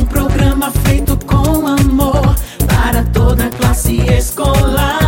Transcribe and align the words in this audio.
Um 0.00 0.04
programa 0.06 0.70
feito 0.84 1.16
com 1.26 1.66
amor 1.66 2.34
para 2.66 3.02
toda 3.12 3.46
a 3.46 3.50
classe 3.50 3.96
escolar. 3.96 4.98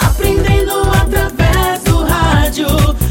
Aprendendo 0.00 0.72
através 1.02 1.84
do 1.84 2.02
rádio, 2.04 2.66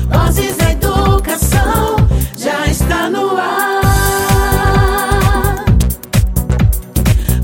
vozes 0.10 0.57
da 0.57 0.71
educação 0.71 1.96
já 2.38 2.68
está 2.68 3.10
no 3.10 3.38
ar. 3.38 3.79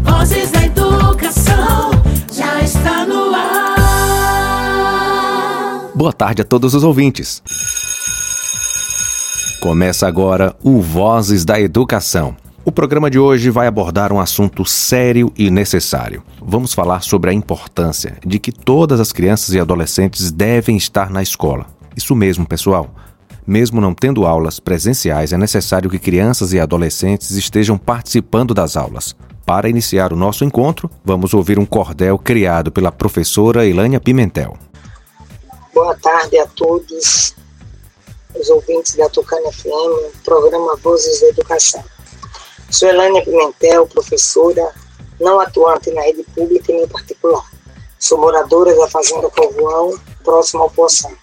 Vozes 0.04 0.52
da 0.52 0.66
educação 0.66 1.92
já 2.32 2.62
está 2.62 3.06
no 3.06 3.34
ar. 3.34 3.76
Boa 5.96 6.14
tarde 6.14 6.42
a 6.42 6.46
todos 6.46 6.74
os 6.74 6.84
ouvintes. 6.84 7.42
Começa 9.66 10.08
agora 10.08 10.56
o 10.64 10.80
Vozes 10.80 11.44
da 11.44 11.60
Educação. 11.60 12.38
O 12.64 12.72
programa 12.72 13.10
de 13.10 13.18
hoje 13.18 13.50
vai 13.50 13.66
abordar 13.66 14.14
um 14.14 14.20
assunto 14.20 14.64
sério 14.64 15.34
e 15.36 15.50
necessário. 15.50 16.22
Vamos 16.40 16.72
falar 16.72 17.02
sobre 17.02 17.32
a 17.32 17.34
importância 17.34 18.16
de 18.24 18.38
que 18.38 18.52
todas 18.52 19.00
as 19.00 19.12
crianças 19.12 19.56
e 19.56 19.60
adolescentes 19.60 20.32
devem 20.32 20.78
estar 20.78 21.10
na 21.10 21.24
escola. 21.24 21.66
Isso 21.98 22.16
mesmo, 22.16 22.46
pessoal. 22.46 22.94
Mesmo 23.46 23.82
não 23.82 23.96
tendo 23.96 24.28
aulas 24.28 24.60
presenciais, 24.60 25.34
é 25.34 25.38
necessário 25.38 25.90
que 25.90 25.98
crianças 25.98 26.54
e 26.54 26.60
adolescentes 26.60 27.32
estejam 27.32 27.76
participando 27.76 28.54
das 28.54 28.78
aulas. 28.78 29.16
Para 29.48 29.68
iniciar 29.68 30.14
o 30.14 30.16
nosso 30.16 30.46
encontro, 30.46 30.92
vamos 31.04 31.34
ouvir 31.34 31.58
um 31.58 31.66
cordel 31.66 32.20
criado 32.20 32.72
pela 32.72 32.92
professora 32.92 33.66
Elânia 33.66 34.00
Pimentel. 34.00 34.60
Boa 35.74 35.96
tarde 35.96 36.38
a 36.38 36.46
todos 36.46 37.34
os 38.40 38.50
ouvintes 38.50 38.96
da 38.96 39.10
Tucana 39.10 39.52
FM, 39.52 40.24
programa 40.24 40.76
Vozes 40.78 41.22
da 41.22 41.28
Educação. 41.28 41.84
Sou 42.70 42.90
Elânia 42.90 43.24
Pimentel, 43.24 43.88
professora, 43.88 44.74
não 45.20 45.40
atuante 45.40 45.92
na 45.92 46.02
rede 46.02 46.24
pública 46.36 46.74
nem 46.74 46.88
particular. 46.88 47.50
Sou 47.98 48.18
moradora 48.18 48.76
da 48.76 48.88
Fazenda 48.88 49.30
Povoão, 49.30 49.98
próximo 50.24 50.64
ao 50.64 50.70
Poção. 50.70 51.16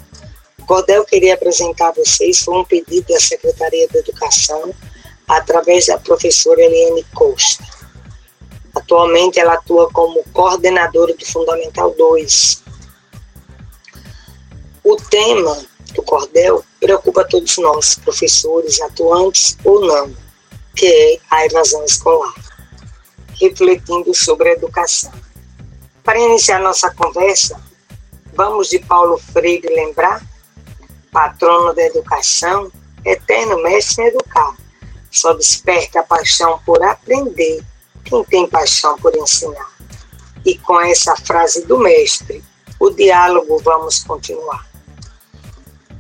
O 0.59 0.65
Cordel 0.65 1.05
queria 1.05 1.35
apresentar 1.35 1.89
a 1.89 1.93
vocês 1.93 2.43
foi 2.43 2.59
um 2.59 2.65
pedido 2.65 3.13
da 3.13 3.21
Secretaria 3.21 3.89
da 3.89 3.99
Educação 3.99 4.73
através 5.29 5.87
da 5.87 5.99
professora 5.99 6.63
Eliane 6.63 7.05
Costa. 7.15 7.65
Atualmente 8.75 9.39
ela 9.39 9.55
atua 9.55 9.91
como 9.93 10.25
coordenadora 10.33 11.15
do 11.15 11.27
Fundamental 11.27 11.95
2. 11.95 12.63
O 14.85 14.97
tema 14.97 15.57
do 15.95 16.03
cordel 16.03 16.65
preocupa 16.83 17.25
todos 17.25 17.57
nós, 17.59 17.95
professores, 17.95 18.81
atuantes 18.81 19.57
ou 19.65 19.87
não, 19.87 20.13
que 20.75 20.85
é 20.85 21.19
a 21.31 21.47
evasão 21.47 21.85
escolar, 21.85 22.35
refletindo 23.41 24.13
sobre 24.13 24.49
a 24.49 24.53
educação. 24.55 25.13
Para 26.03 26.19
iniciar 26.19 26.59
nossa 26.59 26.93
conversa, 26.93 27.63
vamos 28.35 28.69
de 28.69 28.81
Paulo 28.81 29.17
Freire 29.17 29.69
lembrar, 29.69 30.27
patrono 31.13 31.73
da 31.73 31.83
educação, 31.83 32.73
eterno 33.05 33.63
mestre 33.63 34.03
em 34.03 34.09
educar, 34.09 34.57
só 35.09 35.33
desperta 35.35 36.01
a 36.01 36.03
paixão 36.03 36.59
por 36.67 36.83
aprender 36.83 37.63
quem 38.05 38.25
tem 38.25 38.49
paixão 38.49 38.99
por 38.99 39.15
ensinar. 39.15 39.71
E 40.45 40.59
com 40.59 40.81
essa 40.81 41.15
frase 41.15 41.65
do 41.65 41.79
mestre, 41.79 42.43
o 42.81 42.91
diálogo 42.91 43.59
vamos 43.59 44.03
continuar. 44.03 44.72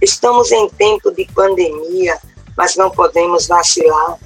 Estamos 0.02 0.50
em 0.50 0.68
tempo 0.70 1.12
de 1.12 1.24
pandemia, 1.32 2.18
mas 2.56 2.74
não 2.74 2.90
podemos 2.90 3.46
vacilar. 3.46 4.18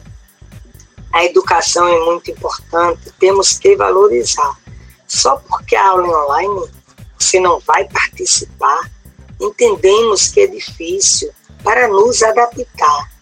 A 1.12 1.22
educação 1.22 1.86
é 1.86 2.00
muito 2.06 2.30
importante, 2.30 3.12
temos 3.20 3.58
que 3.58 3.76
valorizar. 3.76 4.58
Só 5.06 5.36
porque 5.36 5.76
a 5.76 5.88
aula 5.88 6.06
é 6.06 6.16
online, 6.16 6.70
você 7.18 7.38
não 7.38 7.60
vai 7.60 7.86
participar. 7.88 8.90
Entendemos 9.38 10.28
que 10.28 10.40
é 10.40 10.46
difícil 10.46 11.30
para 11.62 11.88
nos 11.88 12.22
adaptar. 12.22 13.12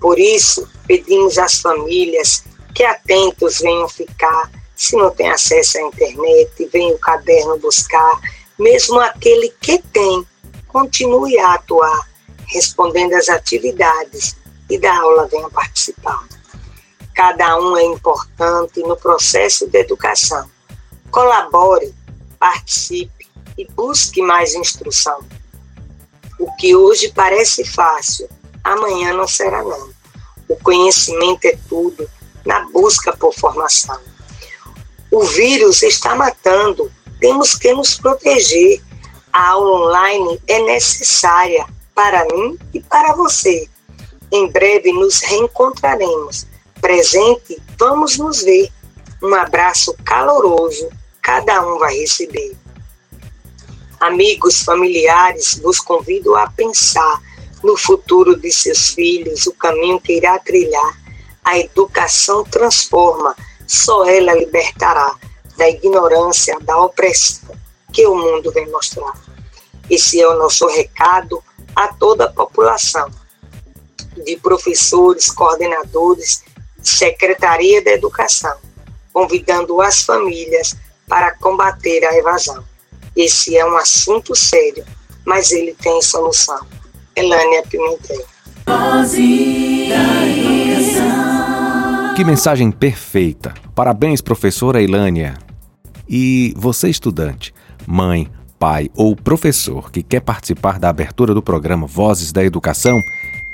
Por 0.00 0.18
isso, 0.18 0.68
pedimos 0.84 1.38
às 1.38 1.60
famílias 1.60 2.42
que 2.74 2.82
atentos 2.82 3.60
venham 3.60 3.88
ficar. 3.88 4.50
Se 4.74 4.96
não 4.96 5.12
tem 5.12 5.30
acesso 5.30 5.78
à 5.78 5.82
internet, 5.82 6.68
venha 6.72 6.92
o 6.92 6.98
caderno 6.98 7.56
buscar. 7.58 8.20
Mesmo 8.58 8.98
aquele 8.98 9.50
que 9.60 9.78
tem, 9.78 10.26
continue 10.68 11.38
a 11.38 11.54
atuar, 11.54 12.08
respondendo 12.46 13.14
às 13.14 13.28
atividades 13.28 14.36
e 14.70 14.78
da 14.78 14.96
aula 14.96 15.26
venha 15.26 15.48
participar. 15.50 16.26
Cada 17.14 17.58
um 17.58 17.76
é 17.76 17.84
importante 17.84 18.80
no 18.80 18.96
processo 18.96 19.66
de 19.66 19.78
educação. 19.78 20.48
Colabore, 21.10 21.92
participe 22.38 23.26
e 23.56 23.66
busque 23.72 24.22
mais 24.22 24.54
instrução. 24.54 25.18
O 26.38 26.54
que 26.56 26.76
hoje 26.76 27.10
parece 27.12 27.64
fácil, 27.64 28.28
amanhã 28.62 29.12
não 29.12 29.26
será 29.26 29.64
não. 29.64 29.90
O 30.48 30.56
conhecimento 30.56 31.44
é 31.46 31.58
tudo 31.68 32.08
na 32.46 32.60
busca 32.70 33.14
por 33.16 33.34
formação. 33.34 33.98
O 35.10 35.24
vírus 35.24 35.82
está 35.82 36.14
matando, 36.14 36.90
temos 37.20 37.54
que 37.54 37.72
nos 37.72 37.96
proteger 37.96 38.80
a 39.38 39.50
aula 39.50 39.86
online 39.86 40.40
é 40.48 40.58
necessária 40.64 41.64
para 41.94 42.24
mim 42.24 42.58
e 42.74 42.80
para 42.80 43.14
você. 43.14 43.68
Em 44.32 44.50
breve 44.50 44.92
nos 44.92 45.20
reencontraremos. 45.20 46.44
Presente, 46.80 47.56
vamos 47.78 48.18
nos 48.18 48.42
ver. 48.42 48.68
Um 49.22 49.32
abraço 49.36 49.94
caloroso, 50.04 50.88
cada 51.22 51.64
um 51.64 51.78
vai 51.78 51.96
receber. 51.98 52.56
Amigos, 54.00 54.64
familiares, 54.64 55.60
vos 55.62 55.78
convido 55.78 56.34
a 56.34 56.50
pensar 56.50 57.22
no 57.62 57.76
futuro 57.76 58.36
de 58.36 58.50
seus 58.50 58.90
filhos, 58.90 59.46
o 59.46 59.54
caminho 59.54 60.00
que 60.00 60.14
irá 60.14 60.36
trilhar. 60.40 61.00
A 61.44 61.56
educação 61.60 62.42
transforma, 62.42 63.36
só 63.68 64.04
ela 64.04 64.34
libertará 64.34 65.14
da 65.56 65.68
ignorância, 65.68 66.58
da 66.60 66.76
opressão 66.80 67.56
que 67.92 68.04
o 68.04 68.14
mundo 68.14 68.50
vem 68.52 68.68
mostrar. 68.70 69.27
Esse 69.90 70.20
é 70.20 70.28
o 70.28 70.38
nosso 70.38 70.66
recado 70.66 71.42
a 71.74 71.88
toda 71.88 72.24
a 72.24 72.32
população, 72.32 73.08
de 74.24 74.36
professores, 74.36 75.26
coordenadores, 75.26 76.42
Secretaria 76.82 77.82
da 77.82 77.92
Educação, 77.92 78.56
convidando 79.12 79.80
as 79.80 80.02
famílias 80.02 80.76
para 81.06 81.34
combater 81.36 82.04
a 82.04 82.16
evasão. 82.16 82.64
Esse 83.16 83.56
é 83.56 83.64
um 83.64 83.76
assunto 83.76 84.34
sério, 84.34 84.84
mas 85.24 85.50
ele 85.50 85.74
tem 85.74 86.00
solução. 86.02 86.66
Elânia 87.16 87.62
Pimentel. 87.64 88.24
Que 92.14 92.24
mensagem 92.24 92.70
perfeita! 92.70 93.54
Parabéns, 93.74 94.20
professora 94.20 94.82
Ilânia! 94.82 95.36
E 96.08 96.54
você, 96.56 96.88
estudante, 96.88 97.52
mãe, 97.86 98.30
pai 98.58 98.90
ou 98.96 99.14
professor 99.14 99.90
que 99.90 100.02
quer 100.02 100.20
participar 100.20 100.78
da 100.78 100.88
abertura 100.88 101.32
do 101.32 101.42
programa 101.42 101.86
Vozes 101.86 102.32
da 102.32 102.44
Educação, 102.44 103.00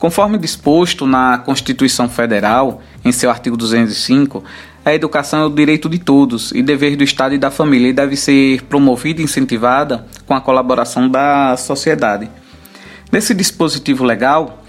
Conforme 0.00 0.38
disposto 0.38 1.06
na 1.06 1.36
Constituição 1.36 2.08
Federal, 2.08 2.80
em 3.04 3.12
seu 3.12 3.28
artigo 3.28 3.54
205, 3.54 4.42
a 4.82 4.94
educação 4.94 5.42
é 5.42 5.44
o 5.44 5.50
direito 5.50 5.90
de 5.90 5.98
todos 5.98 6.52
e 6.52 6.62
dever 6.62 6.96
do 6.96 7.04
Estado 7.04 7.34
e 7.34 7.38
da 7.38 7.50
família 7.50 7.88
e 7.88 7.92
deve 7.92 8.16
ser 8.16 8.62
promovida 8.62 9.20
e 9.20 9.24
incentivada 9.24 10.06
com 10.26 10.32
a 10.32 10.40
colaboração 10.40 11.06
da 11.06 11.54
sociedade. 11.58 12.30
Nesse 13.12 13.34
dispositivo 13.34 14.02
legal, 14.02 14.64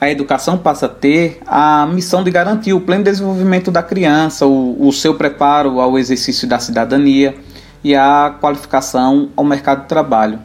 a 0.00 0.08
educação 0.08 0.56
passa 0.56 0.86
a 0.86 0.88
ter 0.88 1.40
a 1.48 1.84
missão 1.86 2.22
de 2.22 2.30
garantir 2.30 2.72
o 2.72 2.80
pleno 2.80 3.02
desenvolvimento 3.02 3.72
da 3.72 3.82
criança, 3.82 4.46
o, 4.46 4.86
o 4.86 4.92
seu 4.92 5.16
preparo 5.16 5.80
ao 5.80 5.98
exercício 5.98 6.46
da 6.46 6.60
cidadania 6.60 7.34
e 7.82 7.96
a 7.96 8.36
qualificação 8.40 9.30
ao 9.34 9.44
mercado 9.44 9.82
de 9.82 9.88
trabalho. 9.88 10.38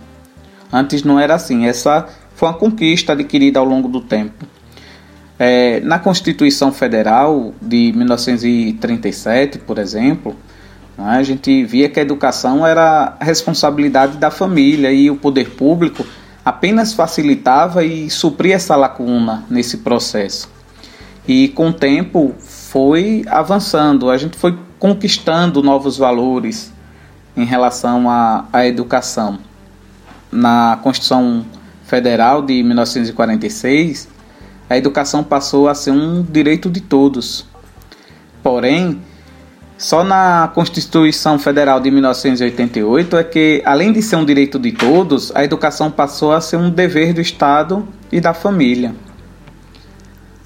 Antes 0.73 1.03
não 1.03 1.19
era 1.19 1.35
assim, 1.35 1.67
essa 1.67 2.07
foi 2.41 2.49
uma 2.49 2.55
conquista 2.55 3.13
adquirida 3.13 3.59
ao 3.59 3.65
longo 3.65 3.88
do 3.88 4.01
tempo. 4.01 4.47
É, 5.38 5.79
na 5.81 5.99
Constituição 5.99 6.71
Federal 6.71 7.53
de 7.61 7.93
1937, 7.95 9.59
por 9.59 9.77
exemplo, 9.77 10.35
né, 10.97 11.17
a 11.17 11.21
gente 11.21 11.63
via 11.63 11.88
que 11.88 11.99
a 11.99 12.01
educação 12.01 12.65
era 12.65 13.15
responsabilidade 13.21 14.17
da 14.17 14.31
família 14.31 14.91
e 14.91 15.07
o 15.11 15.15
poder 15.15 15.51
público 15.51 16.03
apenas 16.43 16.93
facilitava 16.93 17.83
e 17.83 18.09
supria 18.09 18.55
essa 18.55 18.75
lacuna 18.75 19.45
nesse 19.47 19.77
processo. 19.77 20.49
E 21.27 21.49
com 21.49 21.69
o 21.69 21.73
tempo 21.73 22.33
foi 22.39 23.23
avançando, 23.27 24.09
a 24.09 24.17
gente 24.17 24.35
foi 24.35 24.57
conquistando 24.79 25.61
novos 25.61 25.95
valores 25.95 26.73
em 27.38 27.45
relação 27.45 28.09
à, 28.09 28.45
à 28.51 28.65
educação. 28.65 29.38
Na 30.31 30.79
Constituição 30.81 31.45
Federal 31.91 32.41
de 32.41 32.63
1946, 32.63 34.07
a 34.69 34.77
educação 34.77 35.25
passou 35.25 35.67
a 35.67 35.75
ser 35.75 35.91
um 35.91 36.23
direito 36.23 36.69
de 36.69 36.79
todos. 36.79 37.45
Porém, 38.41 39.01
só 39.77 40.01
na 40.01 40.49
Constituição 40.55 41.38
Federal 41.38 41.81
de 41.81 41.91
1988 41.91 43.17
é 43.17 43.23
que, 43.25 43.61
além 43.65 43.91
de 43.91 44.01
ser 44.01 44.15
um 44.15 44.23
direito 44.23 44.57
de 44.57 44.71
todos, 44.71 45.35
a 45.35 45.43
educação 45.43 45.91
passou 45.91 46.31
a 46.31 46.39
ser 46.39 46.55
um 46.55 46.69
dever 46.69 47.13
do 47.13 47.19
Estado 47.19 47.85
e 48.09 48.21
da 48.21 48.33
família. 48.33 48.95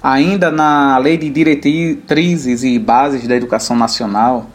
Ainda 0.02 0.50
na 0.50 0.98
Lei 0.98 1.16
de 1.16 1.30
Diretrizes 1.30 2.64
e 2.64 2.76
Bases 2.76 3.28
da 3.28 3.36
Educação 3.36 3.76
Nacional, 3.76 4.50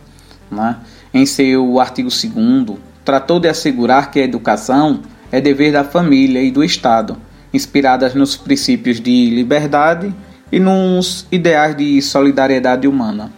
né, 0.51 0.75
em 1.13 1.25
seu 1.25 1.79
artigo 1.79 2.09
2, 2.09 2.77
tratou 3.05 3.39
de 3.39 3.47
assegurar 3.47 4.11
que 4.11 4.19
a 4.19 4.23
educação 4.25 4.99
é 5.31 5.39
dever 5.39 5.71
da 5.71 5.83
família 5.83 6.41
e 6.41 6.51
do 6.51 6.63
Estado, 6.63 7.17
inspiradas 7.53 8.13
nos 8.13 8.35
princípios 8.35 8.99
de 8.99 9.29
liberdade 9.29 10.13
e 10.51 10.59
nos 10.59 11.25
ideais 11.31 11.75
de 11.75 12.01
solidariedade 12.01 12.87
humana. 12.87 13.31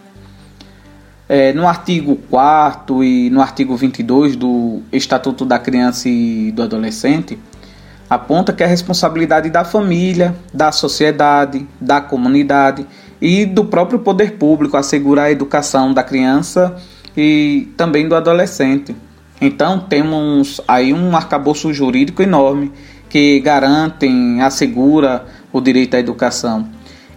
É, 1.28 1.52
no 1.52 1.66
artigo 1.66 2.16
4 2.28 3.02
e 3.02 3.30
no 3.30 3.40
artigo 3.40 3.76
22 3.76 4.36
do 4.36 4.82
Estatuto 4.92 5.44
da 5.44 5.58
Criança 5.58 6.08
e 6.08 6.52
do 6.52 6.62
Adolescente, 6.62 7.38
aponta 8.10 8.52
que 8.52 8.62
é 8.62 8.66
responsabilidade 8.66 9.48
da 9.48 9.64
família, 9.64 10.34
da 10.52 10.70
sociedade, 10.70 11.66
da 11.80 12.00
comunidade 12.00 12.86
e 13.20 13.46
do 13.46 13.64
próprio 13.64 14.00
poder 14.00 14.32
público 14.32 14.76
assegurar 14.76 15.26
a 15.26 15.30
educação 15.30 15.94
da 15.94 16.02
criança 16.02 16.76
e 17.16 17.72
também 17.76 18.06
do 18.06 18.14
adolescente. 18.14 18.94
Então 19.40 19.78
temos 19.80 20.60
aí 20.66 20.92
um 20.92 21.14
arcabouço 21.16 21.72
jurídico 21.72 22.22
enorme 22.22 22.72
que 23.08 23.38
garantem, 23.40 24.42
assegura 24.42 25.24
o 25.52 25.60
direito 25.60 25.94
à 25.94 26.00
educação. 26.00 26.68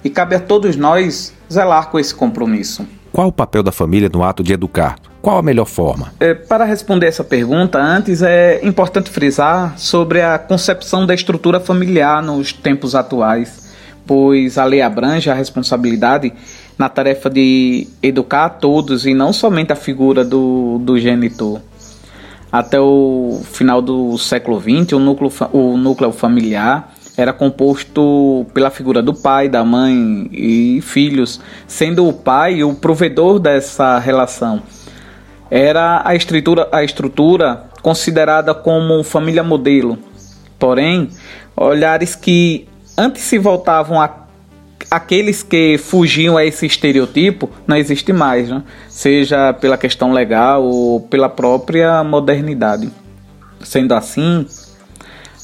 E 0.03 0.09
cabe 0.09 0.35
a 0.35 0.39
todos 0.39 0.75
nós 0.75 1.33
zelar 1.51 1.89
com 1.89 1.99
esse 1.99 2.13
compromisso. 2.13 2.85
Qual 3.11 3.29
o 3.29 3.31
papel 3.31 3.63
da 3.63 3.71
família 3.71 4.09
no 4.13 4.23
ato 4.23 4.43
de 4.43 4.53
educar? 4.53 4.97
Qual 5.21 5.39
a 5.39 5.41
melhor 5.41 5.65
forma? 5.65 6.13
É, 6.19 6.33
para 6.33 6.63
responder 6.63 7.07
essa 7.07 7.23
pergunta, 7.23 7.79
antes 7.79 8.21
é 8.21 8.59
importante 8.63 9.09
frisar 9.09 9.77
sobre 9.77 10.21
a 10.21 10.37
concepção 10.37 11.05
da 11.05 11.15
estrutura 11.15 11.59
familiar 11.59 12.21
nos 12.21 12.53
tempos 12.53 12.93
atuais, 12.93 13.67
pois 14.05 14.57
a 14.57 14.63
lei 14.63 14.81
abrange 14.81 15.29
a 15.29 15.33
responsabilidade 15.33 16.31
na 16.77 16.87
tarefa 16.87 17.29
de 17.29 17.87
educar 18.03 18.45
a 18.45 18.49
todos 18.49 19.05
e 19.05 19.13
não 19.13 19.33
somente 19.33 19.73
a 19.73 19.75
figura 19.75 20.23
do, 20.23 20.77
do 20.79 20.99
genitor. 20.99 21.59
Até 22.51 22.79
o 22.79 23.41
final 23.43 23.81
do 23.81 24.17
século 24.17 24.59
XX, 24.59 24.93
o 24.93 24.99
núcleo, 24.99 25.31
o 25.51 25.77
núcleo 25.77 26.11
familiar 26.11 26.93
era 27.17 27.33
composto 27.33 28.45
pela 28.53 28.69
figura 28.69 29.01
do 29.01 29.13
pai, 29.13 29.49
da 29.49 29.63
mãe 29.65 30.29
e 30.31 30.79
filhos, 30.81 31.41
sendo 31.65 32.07
o 32.07 32.13
pai 32.13 32.63
o 32.63 32.75
provedor 32.75 33.39
dessa 33.39 33.97
relação. 33.97 34.61
Era 35.49 36.01
a 36.05 36.13
estrutura, 36.13 36.69
a 36.71 36.83
estrutura 36.83 37.63
considerada 37.81 38.53
como 38.53 39.03
família 39.03 39.43
modelo. 39.43 39.97
Porém, 40.59 41.09
olhares 41.55 42.15
que 42.15 42.67
antes 42.97 43.23
se 43.23 43.39
voltavam 43.39 43.99
a 43.99 44.26
aqueles 44.89 45.43
que 45.43 45.77
fugiam 45.77 46.37
a 46.37 46.45
esse 46.45 46.65
estereotipo 46.65 47.49
não 47.65 47.75
existe 47.75 48.11
mais, 48.13 48.49
né? 48.49 48.63
seja 48.89 49.53
pela 49.53 49.77
questão 49.77 50.11
legal 50.11 50.63
ou 50.63 51.01
pela 51.01 51.29
própria 51.29 52.03
modernidade. 52.03 52.89
Sendo 53.63 53.93
assim, 53.93 54.45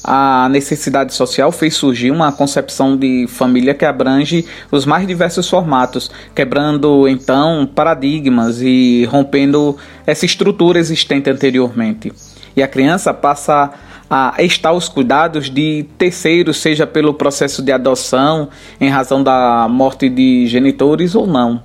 a 0.02 0.48
necessidade 0.50 1.14
social 1.14 1.50
fez 1.50 1.74
surgir 1.74 2.10
uma 2.10 2.30
concepção 2.30 2.96
de 2.96 3.26
família 3.26 3.74
que 3.74 3.84
abrange 3.84 4.44
os 4.70 4.84
mais 4.84 5.06
diversos 5.06 5.48
formatos, 5.48 6.10
quebrando 6.34 7.08
então 7.08 7.66
paradigmas 7.66 8.60
e 8.60 9.06
rompendo 9.10 9.76
essa 10.06 10.26
estrutura 10.26 10.78
existente 10.78 11.30
anteriormente. 11.30 12.12
E 12.56 12.62
a 12.62 12.68
criança 12.68 13.12
passa 13.12 13.54
a 13.64 13.70
estar 14.38 14.70
aos 14.70 14.88
cuidados 14.88 15.50
de 15.50 15.86
terceiros, 15.98 16.58
seja 16.58 16.86
pelo 16.86 17.14
processo 17.14 17.62
de 17.62 17.72
adoção, 17.72 18.48
em 18.80 18.88
razão 18.88 19.22
da 19.22 19.66
morte 19.68 20.08
de 20.08 20.46
genitores 20.46 21.14
ou 21.14 21.26
não. 21.26 21.62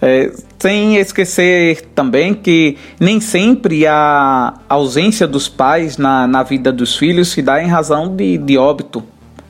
É, 0.00 0.30
sem 0.58 0.96
esquecer 0.96 1.80
também 1.94 2.34
que 2.34 2.76
nem 3.00 3.18
sempre 3.18 3.86
a 3.86 4.54
ausência 4.68 5.26
dos 5.26 5.48
pais 5.48 5.96
na, 5.96 6.26
na 6.26 6.42
vida 6.42 6.70
dos 6.70 6.96
filhos 6.96 7.28
se 7.28 7.40
dá 7.40 7.62
em 7.62 7.66
razão 7.66 8.14
de, 8.14 8.36
de 8.36 8.58
óbito. 8.58 9.02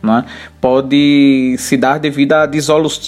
Né? 0.03 0.25
Pode 0.61 1.57
se 1.59 1.77
dar 1.77 1.99
devido 1.99 2.33
à, 2.33 2.49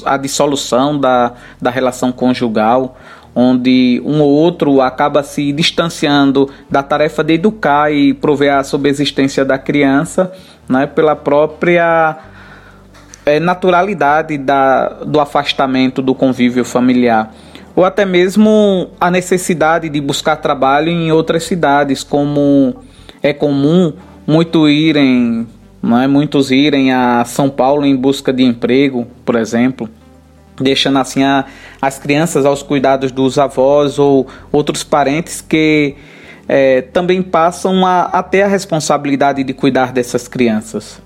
à 0.05 0.17
dissolução 0.17 0.99
da, 0.99 1.33
da 1.63 1.71
relação 1.71 2.11
conjugal, 2.11 2.99
onde 3.35 4.03
um 4.05 4.21
ou 4.21 4.31
outro 4.31 4.81
acaba 4.81 5.23
se 5.23 5.53
distanciando 5.53 6.51
da 6.71 6.83
tarefa 6.83 7.23
de 7.23 7.35
educar 7.35 7.93
e 7.93 8.15
prover 8.15 8.55
a 8.55 8.65
subsistência 8.65 9.45
da 9.45 9.59
criança 9.59 10.33
né? 10.69 10.87
pela 10.87 11.15
própria 11.15 12.19
é, 13.25 13.39
naturalidade 13.39 14.39
da, 14.39 14.89
do 15.05 15.21
afastamento 15.21 16.03
do 16.03 16.15
convívio 16.15 16.65
familiar 16.65 17.33
ou 17.79 17.85
até 17.85 18.05
mesmo 18.05 18.91
a 19.01 19.09
necessidade 19.09 19.89
de 19.89 20.01
buscar 20.01 20.35
trabalho 20.35 20.89
em 20.89 21.13
outras 21.13 21.45
cidades, 21.45 22.03
como 22.03 22.75
é 23.23 23.33
comum 23.33 23.93
muito 24.27 24.69
irem, 24.69 25.47
não 25.81 25.97
é, 25.97 26.09
muitos 26.09 26.51
irem 26.51 26.93
a 26.93 27.25
São 27.25 27.49
Paulo 27.49 27.87
em 27.87 27.95
busca 27.95 28.33
de 28.33 28.43
emprego, 28.43 29.07
por 29.25 29.37
exemplo, 29.37 29.89
deixando 30.61 30.99
assim 30.99 31.23
a, 31.23 31.45
as 31.81 31.99
crianças 31.99 32.45
aos 32.45 32.63
cuidados 32.63 33.13
dos 33.13 33.39
avós 33.39 33.99
ou 33.99 34.27
outros 34.53 34.83
parentes 34.83 35.41
que 35.41 35.95
é, 36.49 36.81
também 36.81 37.23
passam 37.23 37.87
a, 37.87 38.03
a 38.05 38.23
ter 38.23 38.43
a 38.43 38.49
responsabilidade 38.49 39.45
de 39.45 39.53
cuidar 39.53 39.93
dessas 39.93 40.27
crianças. 40.27 41.01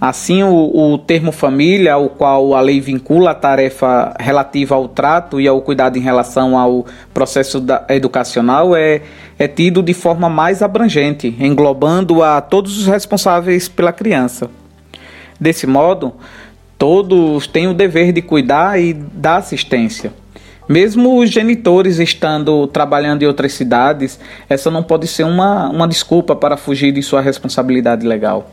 Assim, 0.00 0.42
o, 0.42 0.92
o, 0.92 0.98
termo 0.98 1.30
família, 1.30 1.92
ao 1.92 2.08
qual 2.08 2.56
a 2.56 2.60
lei 2.60 2.80
vincula 2.80 3.30
a 3.30 3.34
tarefa 3.36 4.12
relativa 4.18 4.74
ao 4.74 4.88
trato 4.88 5.40
e 5.40 5.46
ao 5.46 5.62
cuidado 5.62 5.96
em 5.96 6.00
relação 6.00 6.58
ao 6.58 6.84
processo 7.14 7.60
da, 7.60 7.84
educacional, 7.88 8.74
é, 8.74 9.02
é 9.38 9.46
tido 9.46 9.80
de 9.80 9.94
forma 9.94 10.28
mais 10.28 10.60
abrangente, 10.60 11.36
englobando 11.38 12.20
a 12.20 12.40
todos 12.40 12.78
os 12.78 12.88
responsáveis 12.88 13.68
pela 13.68 13.92
criança. 13.92 14.50
Desse 15.38 15.68
modo, 15.68 16.12
todos 16.82 17.46
têm 17.46 17.68
o 17.68 17.74
dever 17.74 18.12
de 18.12 18.20
cuidar 18.20 18.76
e 18.76 18.92
dar 18.92 19.36
assistência. 19.36 20.12
Mesmo 20.68 21.16
os 21.20 21.30
genitores 21.30 22.00
estando 22.00 22.66
trabalhando 22.66 23.22
em 23.22 23.26
outras 23.26 23.52
cidades, 23.52 24.18
essa 24.48 24.68
não 24.68 24.82
pode 24.82 25.06
ser 25.06 25.22
uma, 25.22 25.68
uma 25.68 25.86
desculpa 25.86 26.34
para 26.34 26.56
fugir 26.56 26.90
de 26.90 27.00
sua 27.00 27.20
responsabilidade 27.20 28.04
legal. 28.04 28.50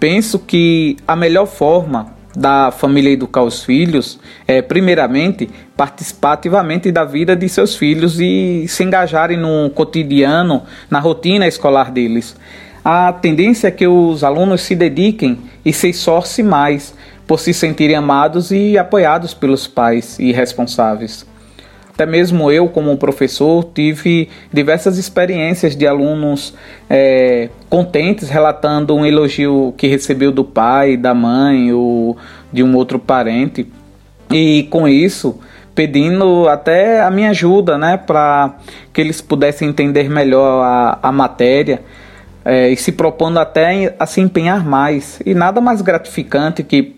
Penso 0.00 0.38
que 0.38 0.96
a 1.06 1.14
melhor 1.14 1.44
forma 1.44 2.14
da 2.34 2.70
família 2.70 3.10
educar 3.10 3.42
os 3.42 3.62
filhos 3.62 4.18
é, 4.48 4.62
primeiramente, 4.62 5.50
participar 5.76 6.32
ativamente 6.32 6.90
da 6.90 7.04
vida 7.04 7.36
de 7.36 7.46
seus 7.46 7.76
filhos 7.76 8.18
e 8.18 8.64
se 8.68 8.82
engajarem 8.82 9.36
no 9.36 9.68
cotidiano, 9.68 10.62
na 10.88 10.98
rotina 10.98 11.46
escolar 11.46 11.90
deles. 11.90 12.34
A 12.88 13.12
tendência 13.12 13.66
é 13.66 13.70
que 13.72 13.84
os 13.84 14.22
alunos 14.22 14.60
se 14.60 14.72
dediquem 14.76 15.38
e 15.64 15.72
se 15.72 15.88
esforcem 15.88 16.44
mais 16.44 16.94
por 17.26 17.40
se 17.40 17.52
sentirem 17.52 17.96
amados 17.96 18.52
e 18.52 18.78
apoiados 18.78 19.34
pelos 19.34 19.66
pais 19.66 20.16
e 20.20 20.30
responsáveis. 20.30 21.26
até 21.92 22.06
mesmo 22.06 22.48
eu, 22.48 22.68
como 22.68 22.96
professor, 22.96 23.64
tive 23.74 24.28
diversas 24.52 24.98
experiências 24.98 25.74
de 25.74 25.84
alunos 25.84 26.54
é, 26.88 27.48
contentes 27.68 28.28
relatando 28.28 28.94
um 28.94 29.04
elogio 29.04 29.74
que 29.76 29.88
recebeu 29.88 30.30
do 30.30 30.44
pai, 30.44 30.96
da 30.96 31.12
mãe 31.12 31.72
ou 31.72 32.16
de 32.52 32.62
um 32.62 32.76
outro 32.76 33.00
parente. 33.00 33.66
E 34.30 34.68
com 34.70 34.86
isso, 34.86 35.40
pedindo 35.74 36.48
até 36.48 37.02
a 37.02 37.10
minha 37.10 37.30
ajuda, 37.30 37.76
né, 37.76 37.96
para 37.96 38.54
que 38.92 39.00
eles 39.00 39.20
pudessem 39.20 39.70
entender 39.70 40.08
melhor 40.08 40.62
a, 40.62 40.98
a 41.02 41.10
matéria 41.10 41.82
é, 42.46 42.70
e 42.70 42.76
se 42.76 42.92
propondo 42.92 43.38
até 43.38 43.96
a 43.98 44.06
se 44.06 44.20
empenhar 44.20 44.64
mais. 44.64 45.20
E 45.26 45.34
nada 45.34 45.60
mais 45.60 45.82
gratificante 45.82 46.62
que 46.62 46.94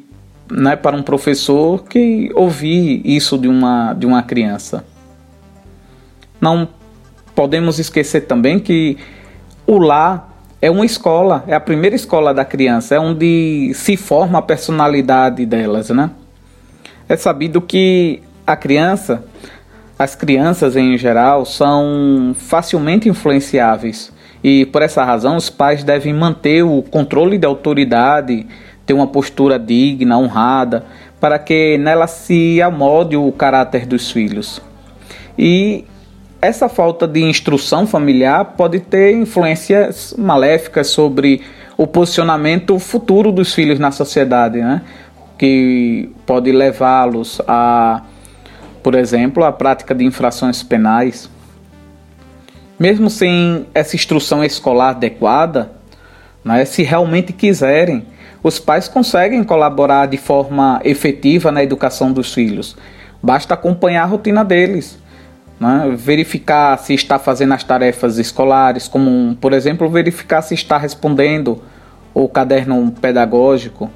né, 0.50 0.76
para 0.76 0.95
um 0.95 1.02
professor 1.02 1.85
que 1.85 2.31
ouvir 2.35 3.00
isso 3.02 3.38
de 3.38 3.49
uma, 3.49 3.95
de 3.95 4.05
uma 4.05 4.23
criança. 4.23 4.85
Não 6.38 6.69
podemos 7.35 7.78
esquecer 7.78 8.23
também 8.23 8.59
que 8.59 8.99
o 9.67 9.78
lar 9.78 10.37
é 10.61 10.71
uma 10.71 10.85
escola, 10.85 11.43
é 11.47 11.55
a 11.55 11.61
primeira 11.61 11.97
escola 11.97 12.35
da 12.35 12.45
criança, 12.45 12.97
é 12.97 13.00
onde 13.00 13.73
se 13.75 13.97
forma 13.97 14.38
a 14.38 14.43
personalidade 14.43 15.47
delas, 15.47 15.88
né? 15.88 16.11
É 17.09 17.17
sabido 17.17 17.62
que 17.62 18.21
a 18.47 18.55
criança, 18.55 19.25
as 19.99 20.14
crianças 20.14 20.76
em 20.76 20.99
geral, 20.99 21.47
são 21.47 22.35
facilmente 22.37 23.09
influenciáveis 23.09 24.12
e 24.42 24.66
por 24.66 24.83
essa 24.83 25.04
razão 25.04 25.37
os 25.37 25.50
pais 25.50 25.83
devem 25.83 26.12
manter 26.12 26.62
o 26.62 26.83
controle 26.83 27.38
da 27.38 27.49
autoridade, 27.49 28.47
ter 28.87 28.95
uma 28.95 29.07
postura 29.07 29.59
digna, 29.59 30.18
honrada, 30.18 30.85
para 31.21 31.38
que 31.38 31.76
nela 31.78 32.07
se 32.07 32.62
amolde 32.62 33.16
o 33.16 33.30
caráter 33.33 33.85
dos 33.85 34.11
filhos. 34.11 34.61
E 35.37 35.85
essa 36.40 36.68
falta 36.68 37.07
de 37.07 37.21
instrução 37.21 37.87
familiar 37.87 38.45
pode 38.57 38.80
ter 38.80 39.12
influências 39.14 40.14
maléficas 40.16 40.88
sobre 40.88 41.42
o 41.76 41.87
posicionamento 41.87 42.78
futuro 42.78 43.30
dos 43.33 43.52
filhos 43.54 43.78
na 43.78 43.90
sociedade, 43.90 44.61
né? 44.61 44.83
que 45.38 46.11
pode 46.26 46.50
levá-los 46.50 47.40
a, 47.47 48.02
por 48.83 48.97
exemplo, 48.97 49.45
a 49.45 49.52
prática 49.52 49.95
de 49.95 50.04
infrações 50.04 50.62
penais. 50.62 51.30
Mesmo 52.79 53.11
sem 53.11 53.67
essa 53.75 53.97
instrução 53.97 54.45
escolar 54.45 54.91
adequada, 54.91 55.73
né, 56.45 56.65
se 56.65 56.83
realmente 56.83 57.33
quiserem, 57.33 58.07
os 58.43 58.59
pais 58.59 58.87
conseguem 58.87 59.43
colaborar 59.43 60.07
de 60.07 60.17
forma 60.17 60.81
efetiva 60.85 61.51
na 61.51 61.63
educação 61.63 62.13
dos 62.13 62.33
filhos. 62.33 62.77
Basta 63.23 63.55
acompanhar 63.55 64.05
a 64.05 64.07
rotina 64.07 64.45
deles 64.45 64.99
né? 65.59 65.93
Verificar 65.97 66.79
se 66.79 66.95
está 66.95 67.19
fazendo 67.19 67.55
as 67.55 67.65
tarefas 67.65 68.19
escolares, 68.19 68.87
como, 68.87 69.37
por 69.37 69.53
exemplo, 69.53 69.89
verificar 69.89 70.43
se 70.43 70.55
está 70.55 70.79
respondendo 70.79 71.63
o 72.15 72.29
caderno 72.29 72.93
pedagógico, 73.01 73.91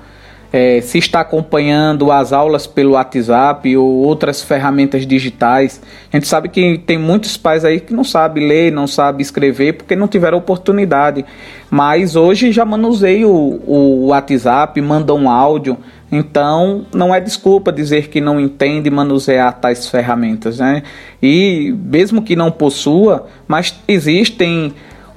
é, 0.53 0.81
se 0.83 0.99
está 0.99 1.21
acompanhando 1.21 2.13
as 2.13 2.33
aulas 2.33 2.67
pelo 2.67 2.93
WhatsApp 2.93 3.75
ou 3.77 4.05
outras 4.05 4.43
ferramentas 4.43 5.07
digitais. 5.07 5.81
A 6.13 6.17
gente 6.17 6.29
sabe 6.29 6.51
que 6.51 6.77
tem 6.79 6.99
muitos 6.99 7.39
pais 7.39 7.65
aí 7.65 7.81
que 7.81 7.95
não 7.95 8.05
sabem 8.05 8.47
ler, 8.47 8.71
não 8.71 8.87
sabem 8.87 9.23
escrever 9.23 9.73
porque 9.73 9.97
não 9.97 10.07
tiveram 10.07 10.37
oportunidade. 10.37 11.25
Mas 11.71 12.15
hoje 12.17 12.53
já 12.53 12.67
manusei 12.67 13.25
o, 13.25 13.61
o 13.67 14.07
WhatsApp, 14.09 14.79
mandam 14.83 15.17
um 15.17 15.31
áudio. 15.31 15.79
Então, 16.11 16.85
não 16.95 17.15
é 17.15 17.21
desculpa 17.21 17.73
dizer 17.73 18.09
que 18.09 18.21
não 18.21 18.39
entende 18.39 18.91
manusear 18.91 19.59
tais 19.59 19.89
ferramentas, 19.89 20.59
né? 20.59 20.83
E 21.23 21.75
mesmo 21.79 22.21
que 22.21 22.37
não 22.37 22.51
possua, 22.51 23.27
mas 23.49 23.75
existem 23.89 24.75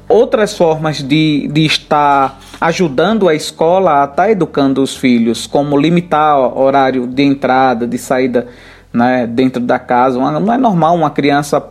outras 0.07 0.55
formas 0.55 1.03
de, 1.03 1.49
de 1.51 1.65
estar 1.65 2.39
ajudando 2.59 3.27
a 3.27 3.35
escola 3.35 4.01
a 4.01 4.05
estar 4.05 4.29
educando 4.29 4.81
os 4.81 4.95
filhos, 4.95 5.47
como 5.47 5.77
limitar 5.77 6.37
o 6.37 6.59
horário 6.59 7.07
de 7.07 7.23
entrada, 7.23 7.87
de 7.87 7.97
saída 7.97 8.47
né, 8.91 9.27
dentro 9.27 9.61
da 9.61 9.77
casa. 9.77 10.19
Não 10.39 10.53
é 10.53 10.57
normal 10.57 10.95
uma 10.95 11.09
criança 11.09 11.63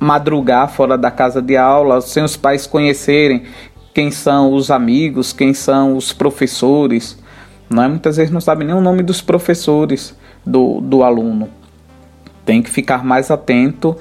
madrugar 0.00 0.68
fora 0.68 0.96
da 0.96 1.10
casa 1.10 1.42
de 1.42 1.56
aula 1.56 2.00
sem 2.00 2.22
os 2.22 2.36
pais 2.36 2.66
conhecerem 2.66 3.44
quem 3.92 4.12
são 4.12 4.52
os 4.52 4.70
amigos, 4.70 5.32
quem 5.32 5.52
são 5.52 5.96
os 5.96 6.12
professores. 6.12 7.18
Não 7.68 7.82
é? 7.82 7.88
Muitas 7.88 8.16
vezes 8.16 8.32
não 8.32 8.40
sabe 8.40 8.64
nem 8.64 8.74
o 8.74 8.80
nome 8.80 9.02
dos 9.02 9.20
professores 9.20 10.16
do, 10.46 10.80
do 10.80 11.02
aluno. 11.02 11.48
Tem 12.44 12.62
que 12.62 12.70
ficar 12.70 13.04
mais 13.04 13.30
atento 13.30 13.96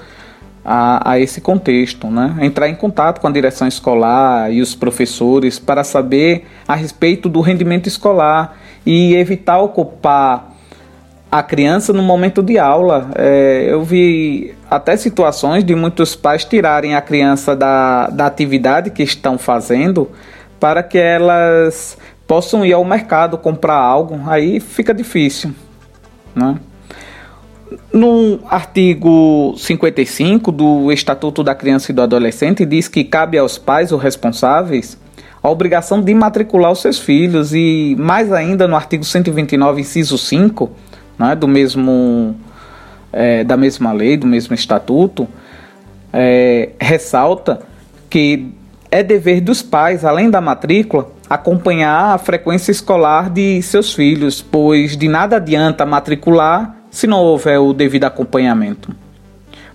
a, 0.70 1.12
a, 1.12 1.20
esse 1.20 1.40
contexto, 1.40 2.08
né? 2.08 2.36
Entrar 2.42 2.68
em 2.68 2.76
contato 2.76 3.22
com 3.22 3.28
a 3.28 3.32
direção 3.32 3.66
escolar 3.66 4.52
e 4.52 4.62
os 4.62 4.76
professores 4.76 5.58
para 5.58 5.82
saber 5.82 6.46
a 6.68 6.76
respeito 6.76 7.30
do 7.30 7.40
rendimento 7.40 7.88
escolar 7.88 8.58
e 8.86 9.16
evitar 9.16 9.62
ocupar 9.62 10.54
a 11.32 11.42
criança 11.42 11.94
no 11.94 12.04
momento 12.04 12.44
de 12.44 12.60
aula. 12.60 13.10
É, 13.16 13.66
eu 13.70 13.82
vi 13.82 14.54
até 14.70 14.98
situações 14.98 15.64
de 15.64 15.74
muitos 15.74 16.18
pais 16.18 16.44
tirarem 16.44 16.96
a 16.96 17.02
criança 17.02 17.56
da, 17.56 18.08
da 18.08 18.26
atividade 18.26 18.90
que 18.90 19.04
estão 19.04 19.38
fazendo 19.38 20.12
para 20.60 20.84
que 20.84 20.98
elas 20.98 21.98
possam 22.28 22.66
ir 22.66 22.74
ao 22.74 22.84
mercado 22.84 23.38
comprar 23.38 23.78
algo, 23.78 24.20
aí 24.28 24.60
fica 24.60 24.94
difícil. 24.94 25.54
Né? 26.36 26.58
No 27.92 28.40
artigo 28.50 29.54
55 29.58 30.52
do 30.52 30.92
Estatuto 30.92 31.44
da 31.44 31.54
Criança 31.54 31.92
e 31.92 31.96
do 31.96 32.02
Adolescente, 32.02 32.66
diz 32.66 32.88
que 32.88 33.04
cabe 33.04 33.38
aos 33.38 33.58
pais 33.58 33.92
ou 33.92 33.98
responsáveis 33.98 34.98
a 35.42 35.50
obrigação 35.50 36.02
de 36.02 36.14
matricular 36.14 36.72
os 36.72 36.82
seus 36.82 37.00
filhos, 37.00 37.54
e 37.54 37.96
mais 37.98 38.32
ainda 38.32 38.68
no 38.68 38.76
artigo 38.76 39.04
129, 39.04 39.82
inciso 39.82 40.18
5, 40.18 40.70
né, 41.18 41.36
do 41.36 41.48
mesmo, 41.48 42.36
é, 43.12 43.44
da 43.44 43.56
mesma 43.56 43.92
lei, 43.92 44.18
do 44.18 44.28
mesmo 44.28 44.54
estatuto, 44.54 45.28
é, 46.12 46.70
ressalta 46.80 47.62
que 48.10 48.52
é 48.90 49.04
dever 49.04 49.42
dos 49.42 49.62
pais, 49.62 50.06
além 50.06 50.30
da 50.30 50.42
matrícula, 50.42 51.12
acompanhar 51.30 52.16
a 52.16 52.18
frequência 52.18 52.72
escolar 52.72 53.30
de 53.30 53.62
seus 53.62 53.94
filhos, 53.94 54.42
pois 54.42 54.96
de 54.96 55.08
nada 55.08 55.36
adianta 55.36 55.86
matricular 55.86 56.77
se 56.98 57.06
não 57.06 57.20
houver 57.20 57.60
o 57.60 57.74
devido 57.74 58.06
acompanhamento. 58.06 58.90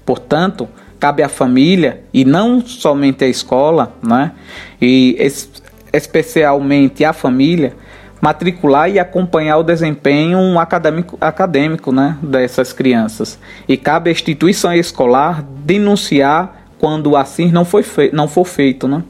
Portanto, 0.05 0.69
cabe 0.99 1.23
à 1.23 1.29
família 1.29 2.03
e 2.13 2.25
não 2.25 2.61
somente 2.61 3.23
à 3.23 3.29
escola, 3.29 3.93
né? 4.03 4.33
E 4.81 5.15
es 5.21 5.49
especialmente 5.93 7.05
à 7.05 7.13
família 7.13 7.77
matricular 8.21 8.91
e 8.91 8.99
acompanhar 8.99 9.59
o 9.59 9.63
desempenho 9.63 10.59
acadêmico, 10.59 11.17
acadêmico 11.21 11.93
né, 11.93 12.19
dessas 12.21 12.73
crianças. 12.73 13.39
E 13.69 13.77
cabe 13.77 14.11
à 14.11 14.13
instituição 14.13 14.75
escolar 14.75 15.45
denunciar 15.65 16.67
quando 16.77 17.17
assim 17.17 17.53
não, 17.53 17.65
foi 17.65 17.85
não 18.13 18.27
for 18.27 18.45
feito. 18.45 18.89
Né? 18.89 19.01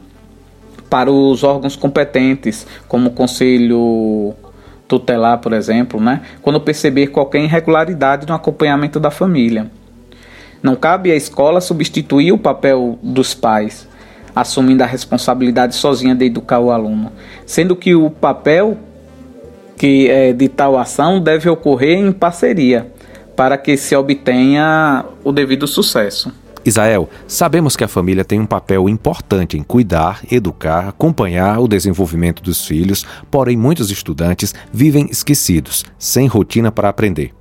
para 0.90 1.10
os 1.10 1.42
órgãos 1.42 1.74
competentes, 1.74 2.66
como 2.86 3.08
o 3.08 3.12
Conselho 3.14 4.34
Tutelar, 4.92 5.38
por 5.38 5.54
exemplo, 5.54 5.98
né? 5.98 6.20
quando 6.42 6.60
perceber 6.60 7.06
qualquer 7.06 7.42
irregularidade 7.42 8.26
no 8.28 8.34
acompanhamento 8.34 9.00
da 9.00 9.10
família. 9.10 9.70
Não 10.62 10.76
cabe 10.76 11.10
à 11.10 11.16
escola 11.16 11.62
substituir 11.62 12.30
o 12.30 12.36
papel 12.36 12.98
dos 13.02 13.32
pais, 13.32 13.88
assumindo 14.36 14.82
a 14.82 14.86
responsabilidade 14.86 15.74
sozinha 15.76 16.14
de 16.14 16.26
educar 16.26 16.58
o 16.58 16.70
aluno, 16.70 17.10
sendo 17.46 17.74
que 17.74 17.94
o 17.94 18.10
papel 18.10 18.76
que 19.78 20.10
é 20.10 20.34
de 20.34 20.46
tal 20.46 20.78
ação 20.78 21.18
deve 21.18 21.48
ocorrer 21.48 21.98
em 21.98 22.12
parceria 22.12 22.86
para 23.34 23.56
que 23.56 23.78
se 23.78 23.96
obtenha 23.96 25.06
o 25.24 25.32
devido 25.32 25.66
sucesso. 25.66 26.30
Isael, 26.64 27.08
sabemos 27.26 27.74
que 27.74 27.82
a 27.82 27.88
família 27.88 28.24
tem 28.24 28.38
um 28.38 28.46
papel 28.46 28.88
importante 28.88 29.58
em 29.58 29.64
cuidar, 29.64 30.20
educar, 30.30 30.88
acompanhar 30.88 31.58
o 31.58 31.66
desenvolvimento 31.66 32.40
dos 32.40 32.64
filhos, 32.64 33.04
porém 33.30 33.56
muitos 33.56 33.90
estudantes 33.90 34.54
vivem 34.72 35.08
esquecidos, 35.10 35.84
sem 35.98 36.28
rotina 36.28 36.70
para 36.70 36.88
aprender. 36.88 37.34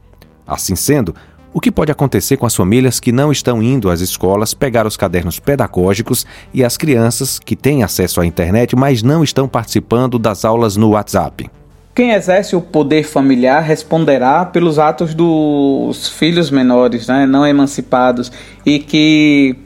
Assim 0.47 0.75
sendo, 0.75 1.13
o 1.53 1.59
que 1.59 1.71
pode 1.71 1.91
acontecer 1.91 2.37
com 2.37 2.47
as 2.47 2.55
famílias 2.55 2.99
que 2.99 3.11
não 3.11 3.31
estão 3.31 3.61
indo 3.61 3.91
às 3.91 4.01
escolas 4.01 4.55
pegar 4.55 4.87
os 4.87 4.97
cadernos 4.97 5.37
pedagógicos 5.37 6.25
e 6.51 6.63
as 6.63 6.75
crianças 6.75 7.37
que 7.37 7.55
têm 7.55 7.83
acesso 7.83 8.21
à 8.21 8.25
internet, 8.25 8.75
mas 8.75 9.03
não 9.03 9.23
estão 9.23 9.47
participando 9.47 10.17
das 10.17 10.45
aulas 10.45 10.75
no 10.75 10.89
WhatsApp? 10.89 11.49
Quem 11.93 12.11
exerce 12.11 12.55
o 12.55 12.61
poder 12.61 13.03
familiar 13.03 13.61
responderá 13.61 14.45
pelos 14.45 14.79
atos 14.79 15.13
dos 15.13 16.07
filhos 16.07 16.49
menores, 16.49 17.07
né, 17.07 17.25
não 17.25 17.45
emancipados, 17.45 18.31
e 18.65 18.79
que 18.79 19.57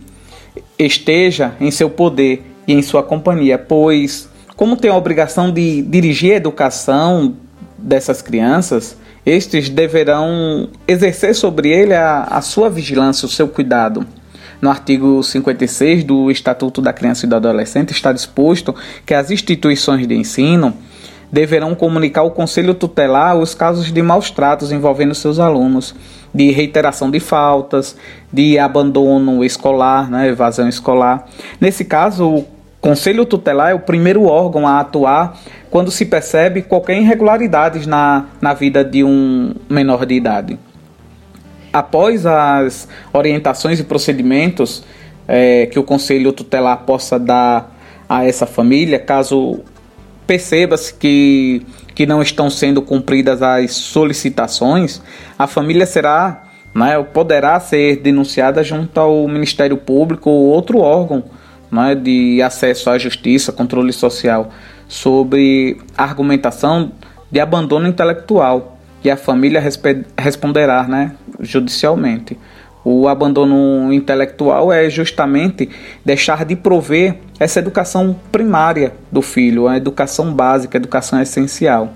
esteja 0.77 1.53
em 1.59 1.69
seu 1.69 1.87
poder 1.87 2.43
e 2.67 2.73
em 2.73 2.81
sua 2.81 3.03
companhia, 3.03 3.59
pois, 3.59 4.27
como 4.55 4.75
tem 4.75 4.89
a 4.89 4.95
obrigação 4.95 5.51
de 5.51 5.83
dirigir 5.83 6.33
a 6.33 6.37
educação 6.37 7.35
dessas 7.77 8.23
crianças, 8.23 8.97
estes 9.23 9.69
deverão 9.69 10.69
exercer 10.87 11.35
sobre 11.35 11.69
ele 11.69 11.93
a, 11.93 12.23
a 12.23 12.41
sua 12.41 12.71
vigilância, 12.71 13.27
o 13.27 13.29
seu 13.29 13.47
cuidado. 13.47 14.05
No 14.59 14.69
artigo 14.71 15.21
56 15.21 16.03
do 16.03 16.31
Estatuto 16.31 16.81
da 16.81 16.91
Criança 16.91 17.25
e 17.25 17.29
do 17.29 17.35
Adolescente 17.35 17.91
está 17.91 18.11
disposto 18.11 18.73
que 19.05 19.13
as 19.13 19.29
instituições 19.29 20.07
de 20.07 20.15
ensino 20.15 20.75
deverão 21.31 21.75
comunicar 21.75 22.21
ao 22.21 22.31
Conselho 22.31 22.73
Tutelar 22.73 23.35
os 23.35 23.53
casos 23.53 23.91
de 23.91 24.01
maus 24.01 24.31
tratos 24.31 24.71
envolvendo 24.71 25.13
seus 25.15 25.39
alunos, 25.39 25.95
de 26.33 26.51
reiteração 26.51 27.09
de 27.09 27.19
faltas, 27.19 27.95
de 28.31 28.59
abandono 28.59 29.43
escolar, 29.43 30.09
né, 30.09 30.27
evasão 30.27 30.67
escolar. 30.67 31.27
Nesse 31.59 31.85
caso, 31.85 32.27
o 32.27 32.45
Conselho 32.81 33.25
Tutelar 33.25 33.71
é 33.71 33.73
o 33.73 33.79
primeiro 33.79 34.25
órgão 34.25 34.67
a 34.67 34.79
atuar 34.79 35.37
quando 35.71 35.91
se 35.91 36.05
percebe 36.05 36.61
qualquer 36.61 36.97
irregularidade 36.97 37.87
na, 37.87 38.25
na 38.39 38.53
vida 38.53 38.83
de 38.83 39.03
um 39.03 39.53
menor 39.69 40.05
de 40.05 40.13
idade. 40.13 40.59
Após 41.73 42.25
as 42.25 42.87
orientações 43.11 43.79
e 43.79 43.83
procedimentos 43.83 44.83
é, 45.27 45.65
que 45.65 45.79
o 45.79 45.83
Conselho 45.83 46.31
Tutelar 46.31 46.83
possa 46.85 47.19
dar 47.19 47.75
a 48.07 48.25
essa 48.25 48.45
família, 48.45 48.99
caso 48.99 49.59
perceba-se 50.25 50.93
que, 50.93 51.65
que 51.93 52.05
não 52.05 52.21
estão 52.21 52.49
sendo 52.49 52.81
cumpridas 52.81 53.41
as 53.41 53.73
solicitações, 53.73 55.01
a 55.37 55.47
família 55.47 55.85
será, 55.85 56.43
né, 56.73 57.01
poderá 57.13 57.59
ser 57.59 57.97
denunciada 57.97 58.63
junto 58.63 58.99
ao 58.99 59.27
Ministério 59.27 59.77
Público 59.77 60.29
ou 60.29 60.45
outro 60.47 60.79
órgão 60.79 61.23
né, 61.71 61.95
de 61.95 62.41
acesso 62.41 62.89
à 62.89 62.97
justiça, 62.97 63.51
controle 63.51 63.93
social, 63.93 64.49
sobre 64.87 65.77
argumentação 65.97 66.91
de 67.31 67.39
abandono 67.39 67.87
intelectual 67.87 68.77
e 69.03 69.09
a 69.09 69.17
família 69.17 69.61
responderá 70.17 70.87
né, 70.87 71.11
judicialmente. 71.39 72.37
O 72.87 73.07
abandono 73.07 73.91
intelectual 73.91 74.71
é 74.71 74.87
justamente 74.91 75.67
deixar 76.05 76.45
de 76.45 76.55
prover 76.55 77.15
essa 77.39 77.57
educação 77.57 78.15
primária 78.31 78.93
do 79.11 79.23
filho, 79.23 79.67
a 79.67 79.75
educação 79.75 80.31
básica, 80.31 80.77
a 80.77 80.79
educação 80.79 81.19
essencial. 81.19 81.91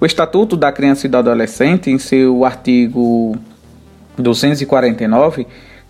O 0.00 0.06
Estatuto 0.06 0.56
da 0.56 0.70
Criança 0.70 1.08
e 1.08 1.10
do 1.10 1.16
Adolescente, 1.16 1.90
em 1.90 1.98
seu 1.98 2.44
artigo 2.44 3.36
249, 4.16 5.44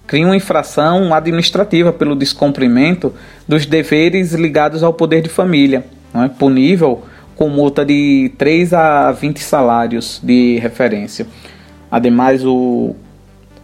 cria 0.07 0.25
uma 0.25 0.37
infração 0.37 1.13
administrativa 1.13 1.93
pelo 1.93 2.17
descumprimento 2.17 3.13
dos 3.47 3.67
deveres 3.67 4.33
ligados 4.33 4.83
ao 4.83 4.95
poder 4.95 5.21
de 5.21 5.29
família, 5.29 5.85
não 6.15 6.23
é? 6.23 6.29
punível 6.29 7.03
com 7.35 7.51
multa 7.51 7.85
de 7.85 8.33
3 8.39 8.73
a 8.73 9.13
20 9.13 9.43
salários 9.43 10.21
de 10.23 10.59
referência. 10.59 11.27
Ademais, 11.91 12.47
o 12.47 12.97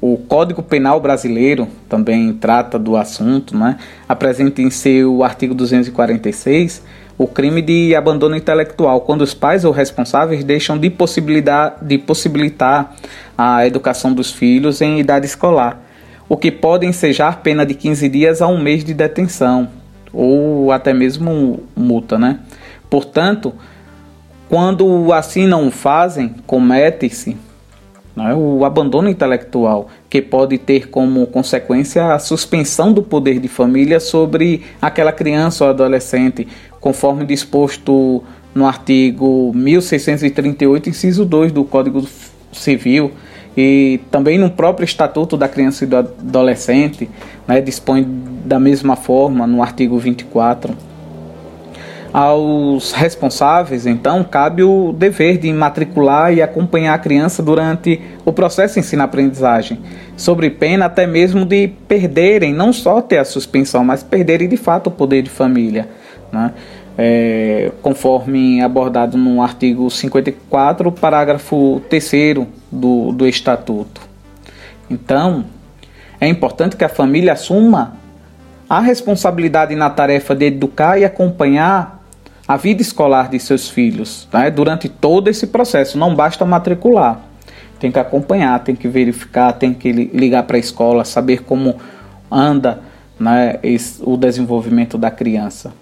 o 0.02 0.16
Código 0.16 0.64
Penal 0.64 1.00
Brasileiro 1.00 1.68
também 1.88 2.32
trata 2.32 2.76
do 2.76 2.96
assunto, 2.96 3.56
né? 3.56 3.78
apresenta 4.08 4.60
em 4.60 4.68
seu 4.68 5.22
artigo 5.22 5.54
246 5.54 6.82
o 7.16 7.28
crime 7.28 7.62
de 7.62 7.94
abandono 7.94 8.34
intelectual, 8.34 9.02
quando 9.02 9.22
os 9.22 9.32
pais 9.32 9.64
ou 9.64 9.70
responsáveis 9.70 10.42
deixam 10.42 10.76
de, 10.76 10.90
possibilitar, 10.90 11.76
de 11.80 11.98
possibilitar 11.98 12.96
a 13.38 13.64
educação 13.64 14.12
dos 14.12 14.32
filhos 14.32 14.80
em 14.80 14.98
idade 14.98 15.24
escolar, 15.24 15.80
o 16.28 16.36
que 16.36 16.50
pode 16.50 16.84
ensejar 16.84 17.40
pena 17.40 17.64
de 17.64 17.74
15 17.74 18.08
dias 18.08 18.42
a 18.42 18.48
um 18.48 18.60
mês 18.60 18.84
de 18.84 18.92
detenção, 18.92 19.68
ou 20.12 20.72
até 20.72 20.92
mesmo 20.92 21.62
multa. 21.76 22.18
Né? 22.18 22.40
Portanto, 22.90 23.54
quando 24.48 25.12
assim 25.12 25.46
não 25.46 25.70
fazem, 25.70 26.34
comete-se 26.44 27.36
é? 28.18 28.34
o 28.34 28.64
abandono 28.64 29.08
intelectual, 29.08 29.88
que 30.10 30.20
pode 30.20 30.58
ter 30.58 30.88
como 30.88 31.26
consequência 31.26 32.12
a 32.12 32.18
suspensão 32.18 32.92
do 32.92 33.02
poder 33.02 33.38
de 33.38 33.48
família 33.48 33.98
sobre 33.98 34.62
aquela 34.80 35.12
criança 35.12 35.64
ou 35.64 35.70
adolescente, 35.70 36.46
conforme 36.80 37.24
disposto 37.24 38.22
no 38.54 38.66
artigo 38.66 39.52
1638, 39.54 40.90
inciso 40.90 41.24
2 41.24 41.52
do 41.52 41.64
Código 41.64 42.06
Civil, 42.52 43.12
e 43.56 44.00
também 44.10 44.38
no 44.38 44.50
próprio 44.50 44.84
Estatuto 44.84 45.36
da 45.36 45.48
Criança 45.48 45.84
e 45.84 45.86
do 45.86 45.96
Adolescente, 45.96 47.08
né, 47.46 47.60
dispõe 47.60 48.06
da 48.44 48.58
mesma 48.58 48.96
forma 48.96 49.46
no 49.46 49.62
artigo 49.62 49.98
24 49.98 50.91
aos 52.12 52.92
responsáveis, 52.92 53.86
então, 53.86 54.22
cabe 54.22 54.62
o 54.62 54.92
dever 54.92 55.38
de 55.38 55.50
matricular 55.50 56.32
e 56.32 56.42
acompanhar 56.42 56.92
a 56.92 56.98
criança 56.98 57.42
durante 57.42 58.00
o 58.24 58.32
processo 58.32 58.78
ensino-aprendizagem, 58.78 59.80
sobre 60.14 60.50
pena 60.50 60.84
até 60.84 61.06
mesmo 61.06 61.46
de 61.46 61.68
perderem, 61.88 62.52
não 62.52 62.72
só 62.72 63.00
ter 63.00 63.16
a 63.16 63.24
suspensão, 63.24 63.82
mas 63.82 64.02
perderem 64.02 64.46
de 64.46 64.58
fato 64.58 64.88
o 64.88 64.90
poder 64.90 65.22
de 65.22 65.30
família. 65.30 65.88
Né? 66.30 66.52
É, 66.98 67.72
conforme 67.80 68.60
abordado 68.60 69.16
no 69.16 69.40
artigo 69.40 69.90
54, 69.90 70.92
parágrafo 70.92 71.80
3 71.88 72.46
do, 72.70 73.12
do 73.12 73.26
Estatuto. 73.26 74.02
Então, 74.90 75.46
é 76.20 76.28
importante 76.28 76.76
que 76.76 76.84
a 76.84 76.90
família 76.90 77.32
assuma 77.32 77.94
a 78.68 78.80
responsabilidade 78.80 79.74
na 79.74 79.88
tarefa 79.88 80.34
de 80.34 80.46
educar 80.46 80.98
e 80.98 81.04
acompanhar 81.04 82.01
a 82.52 82.56
vida 82.58 82.82
escolar 82.82 83.30
de 83.30 83.40
seus 83.40 83.70
filhos 83.70 84.28
né, 84.30 84.50
durante 84.50 84.86
todo 84.86 85.28
esse 85.28 85.46
processo. 85.46 85.96
Não 85.96 86.14
basta 86.14 86.44
matricular, 86.44 87.18
tem 87.80 87.90
que 87.90 87.98
acompanhar, 87.98 88.62
tem 88.62 88.76
que 88.76 88.86
verificar, 88.86 89.54
tem 89.54 89.72
que 89.72 89.90
ligar 89.90 90.42
para 90.42 90.58
a 90.58 90.60
escola, 90.60 91.02
saber 91.02 91.44
como 91.44 91.76
anda 92.30 92.80
né, 93.18 93.58
esse, 93.62 94.02
o 94.04 94.18
desenvolvimento 94.18 94.98
da 94.98 95.10
criança. 95.10 95.72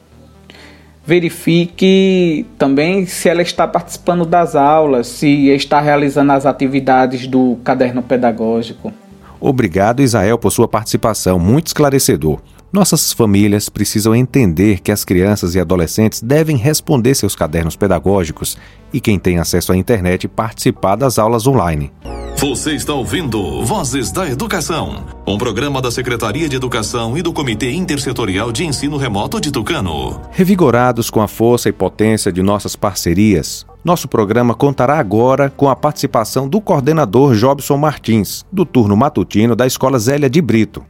Verifique 1.04 2.46
também 2.56 3.04
se 3.04 3.28
ela 3.28 3.42
está 3.42 3.66
participando 3.66 4.24
das 4.24 4.54
aulas, 4.54 5.08
se 5.08 5.48
está 5.48 5.80
realizando 5.80 6.30
as 6.30 6.46
atividades 6.46 7.26
do 7.26 7.58
caderno 7.64 8.00
pedagógico. 8.00 8.92
Obrigado, 9.40 10.02
Israel, 10.02 10.38
por 10.38 10.52
sua 10.52 10.68
participação, 10.68 11.36
muito 11.36 11.66
esclarecedor. 11.66 12.38
Nossas 12.72 13.12
famílias 13.12 13.68
precisam 13.68 14.14
entender 14.14 14.78
que 14.78 14.92
as 14.92 15.04
crianças 15.04 15.56
e 15.56 15.60
adolescentes 15.60 16.22
devem 16.22 16.56
responder 16.56 17.16
seus 17.16 17.34
cadernos 17.34 17.74
pedagógicos 17.74 18.56
e 18.92 19.00
quem 19.00 19.18
tem 19.18 19.38
acesso 19.38 19.72
à 19.72 19.76
internet 19.76 20.28
participar 20.28 20.94
das 20.94 21.18
aulas 21.18 21.48
online. 21.48 21.90
Você 22.36 22.74
está 22.74 22.94
ouvindo 22.94 23.64
Vozes 23.64 24.12
da 24.12 24.30
Educação, 24.30 25.04
um 25.26 25.36
programa 25.36 25.82
da 25.82 25.90
Secretaria 25.90 26.48
de 26.48 26.54
Educação 26.54 27.18
e 27.18 27.22
do 27.22 27.32
Comitê 27.32 27.72
Intersetorial 27.72 28.52
de 28.52 28.64
Ensino 28.64 28.96
Remoto 28.96 29.40
de 29.40 29.50
Tucano. 29.50 30.20
Revigorados 30.30 31.10
com 31.10 31.20
a 31.20 31.26
força 31.26 31.68
e 31.68 31.72
potência 31.72 32.32
de 32.32 32.40
nossas 32.40 32.76
parcerias, 32.76 33.66
nosso 33.84 34.06
programa 34.06 34.54
contará 34.54 34.96
agora 34.96 35.50
com 35.50 35.68
a 35.68 35.74
participação 35.74 36.48
do 36.48 36.60
coordenador 36.60 37.34
Jobson 37.34 37.76
Martins, 37.76 38.44
do 38.50 38.64
turno 38.64 38.96
matutino 38.96 39.56
da 39.56 39.66
Escola 39.66 39.98
Zélia 39.98 40.30
de 40.30 40.40
Brito. 40.40 40.84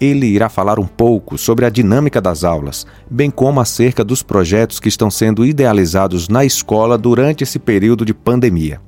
Ele 0.00 0.26
irá 0.26 0.48
falar 0.48 0.78
um 0.78 0.86
pouco 0.86 1.38
sobre 1.38 1.64
a 1.64 1.70
dinâmica 1.70 2.20
das 2.20 2.44
aulas, 2.44 2.86
bem 3.10 3.30
como 3.30 3.60
acerca 3.60 4.04
dos 4.04 4.22
projetos 4.22 4.80
que 4.80 4.88
estão 4.88 5.10
sendo 5.10 5.46
idealizados 5.46 6.28
na 6.28 6.44
escola 6.44 6.98
durante 6.98 7.44
esse 7.44 7.58
período 7.58 8.04
de 8.04 8.12
pandemia. 8.12 8.80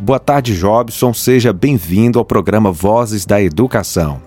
Boa 0.00 0.18
tarde, 0.18 0.56
Jobson. 0.56 1.12
Seja 1.12 1.52
bem-vindo 1.52 2.18
ao 2.18 2.24
programa 2.24 2.72
Vozes 2.72 3.26
da 3.26 3.42
Educação. 3.42 4.22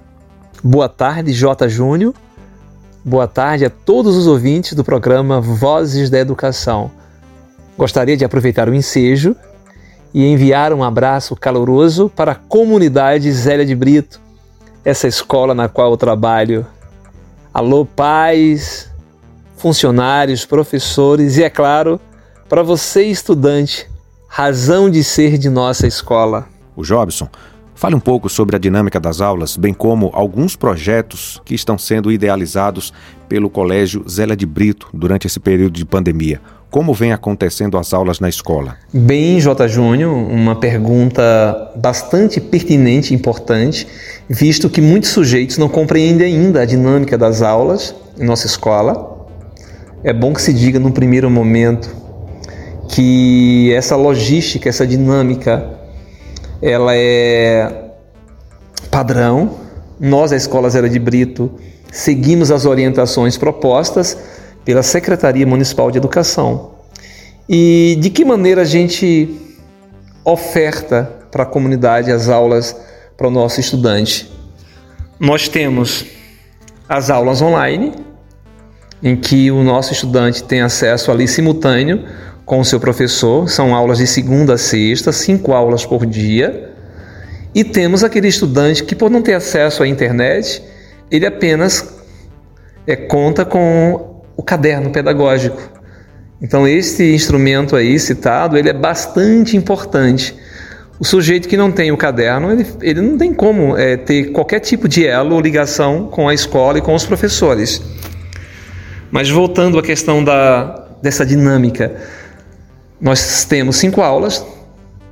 Boa 0.64 0.88
tarde, 0.88 1.34
J. 1.34 1.68
Júnior. 1.68 2.14
Boa 3.04 3.28
tarde 3.28 3.66
a 3.66 3.70
todos 3.70 4.16
os 4.16 4.28
ouvintes 4.28 4.74
do 4.74 4.84
programa 4.84 5.42
Vozes 5.42 6.08
da 6.10 6.20
Educação. 6.20 6.92
Gostaria 7.76 8.16
de 8.16 8.24
aproveitar 8.24 8.70
o 8.70 8.76
ensejo 8.76 9.36
e 10.14 10.24
enviar 10.24 10.72
um 10.72 10.84
abraço 10.84 11.36
caloroso 11.36 12.12
para 12.16 12.34
a 12.34 12.36
comunidade 12.36 13.32
Zélia 13.32 13.66
de 13.66 13.74
Brito, 13.74 14.21
essa 14.84 15.08
escola 15.08 15.54
na 15.54 15.70
qual 15.70 15.92
eu 15.92 15.98
trabalho. 15.98 16.66
Alô, 17.54 17.86
pais, 17.86 18.92
funcionários, 19.58 20.46
professores 20.46 21.38
e, 21.38 21.44
é 21.44 21.50
claro, 21.50 22.00
para 22.50 22.64
você, 22.64 23.04
estudante, 23.04 23.90
razão 24.28 24.90
de 24.90 25.04
ser 25.04 25.38
de 25.38 25.50
nossa 25.50 25.86
escola. 25.86 26.48
O 26.76 26.84
Jobson, 26.84 27.30
fale 27.76 27.96
um 27.96 28.00
pouco 28.00 28.30
sobre 28.30 28.56
a 28.56 28.60
dinâmica 28.60 29.00
das 29.00 29.22
aulas, 29.22 29.58
bem 29.58 29.74
como 29.74 30.10
alguns 30.14 30.56
projetos 30.56 31.42
que 31.44 31.54
estão 31.54 31.78
sendo 31.78 32.12
idealizados 32.12 32.94
pelo 33.28 33.50
Colégio 33.50 34.04
Zélia 34.10 34.36
de 34.36 34.46
Brito 34.46 34.88
durante 34.94 35.28
esse 35.28 35.40
período 35.40 35.74
de 35.74 35.86
pandemia. 35.86 36.42
Como 36.72 36.94
vem 36.94 37.12
acontecendo 37.12 37.78
as 37.78 37.94
aulas 37.94 38.22
na 38.22 38.30
escola? 38.30 38.78
Bem, 38.94 39.42
J. 39.42 39.68
Júnior, 39.68 40.14
uma 40.14 40.56
pergunta 40.56 41.70
bastante 41.76 42.40
pertinente 42.40 43.14
e 43.14 43.16
importante, 43.18 43.86
visto 44.30 44.70
que 44.70 44.80
muitos 44.80 45.10
sujeitos 45.10 45.58
não 45.58 45.68
compreendem 45.68 46.34
ainda 46.34 46.62
a 46.62 46.66
dinâmica 46.66 47.18
das 47.18 47.42
aulas 47.42 47.94
em 48.18 48.24
nossa 48.24 48.48
escola. 48.48 49.28
É 50.02 50.14
bom 50.14 50.34
que 50.34 50.42
se 50.42 50.54
diga 50.54 50.80
no 50.80 50.94
primeiro 50.94 51.30
momento 51.30 51.94
que 52.88 53.74
essa 53.74 53.98
logística, 53.98 54.70
essa 54.70 54.88
dinâmica, 54.88 55.78
ela 56.62 56.96
é 56.96 57.92
padrão. 58.90 59.58
Nós, 60.00 60.32
a 60.32 60.38
Escola 60.38 60.70
Zero 60.70 60.90
de 60.90 61.00
Brito, 61.00 61.52
seguimos 61.92 62.50
as 62.50 62.66
orientações 62.66 63.38
propostas 63.38 64.18
pela 64.64 64.84
Secretaria 64.84 65.46
Municipal 65.46 65.90
de 65.92 65.98
Educação. 65.98 66.72
E 67.48 67.98
de 68.00 68.10
que 68.10 68.24
maneira 68.24 68.62
a 68.62 68.66
gente 68.66 69.30
oferta 70.24 71.04
para 71.32 71.44
a 71.44 71.46
comunidade 71.46 72.12
as 72.12 72.30
aulas 72.30 72.76
para 73.18 73.28
o 73.28 73.32
nosso 73.32 73.60
estudante? 73.60 74.32
Nós 75.20 75.48
temos 75.48 76.06
as 76.88 77.10
aulas 77.10 77.42
online, 77.42 77.94
em 79.02 79.16
que 79.16 79.50
o 79.52 79.64
nosso 79.64 79.94
estudante 79.94 80.44
tem 80.44 80.62
acesso 80.62 81.12
ali 81.12 81.28
simultâneo 81.28 82.06
com 82.46 82.60
o 82.60 82.66
seu 82.66 82.80
professor, 82.80 83.50
são 83.50 83.74
aulas 83.74 83.98
de 83.98 84.08
segunda 84.08 84.56
a 84.56 84.58
sexta, 84.58 85.12
cinco 85.12 85.54
aulas 85.54 85.86
por 85.86 86.06
dia. 86.06 86.70
E 87.54 87.64
temos 87.64 88.04
aquele 88.04 88.28
estudante 88.28 88.84
que, 88.84 88.96
por 88.96 89.10
não 89.10 89.22
ter 89.22 89.34
acesso 89.34 89.84
à 89.84 89.88
internet, 89.88 90.62
ele 91.10 91.26
apenas 91.26 91.94
é, 92.86 92.96
conta 92.96 93.46
com 93.46 94.11
o 94.36 94.44
caderno 94.44 94.90
pedagógico. 94.92 95.62
Então, 96.42 96.68
esse 96.68 97.14
instrumento 97.14 97.76
aí 97.76 98.00
citado, 98.00 98.58
ele 98.58 98.70
é 98.70 98.74
bastante 98.74 99.56
importante. 99.56 100.36
O 101.00 101.06
sujeito 101.06 101.48
que 101.48 101.58
não 101.58 101.72
tem 101.72 101.92
o 101.92 101.98
caderno, 101.98 102.52
ele, 102.52 102.66
ele 102.82 103.02
não 103.02 103.18
tem 103.18 103.34
como 103.34 103.78
é, 103.78 103.98
ter 103.98 104.32
qualquer 104.32 104.60
tipo 104.60 104.88
de 104.88 105.06
elo 105.06 105.36
ou 105.36 105.42
ligação 105.42 106.08
com 106.08 106.28
a 106.28 106.34
escola 106.34 106.78
e 106.78 106.82
com 106.82 106.94
os 106.94 107.06
professores. 107.06 107.82
Mas 109.10 109.30
voltando 109.30 109.78
à 109.78 109.84
questão 109.84 110.24
da, 110.24 110.88
dessa 111.02 111.26
dinâmica, 111.26 111.92
nós 113.00 113.46
temos 113.46 113.78
cinco 113.78 114.02
aulas 114.02 114.46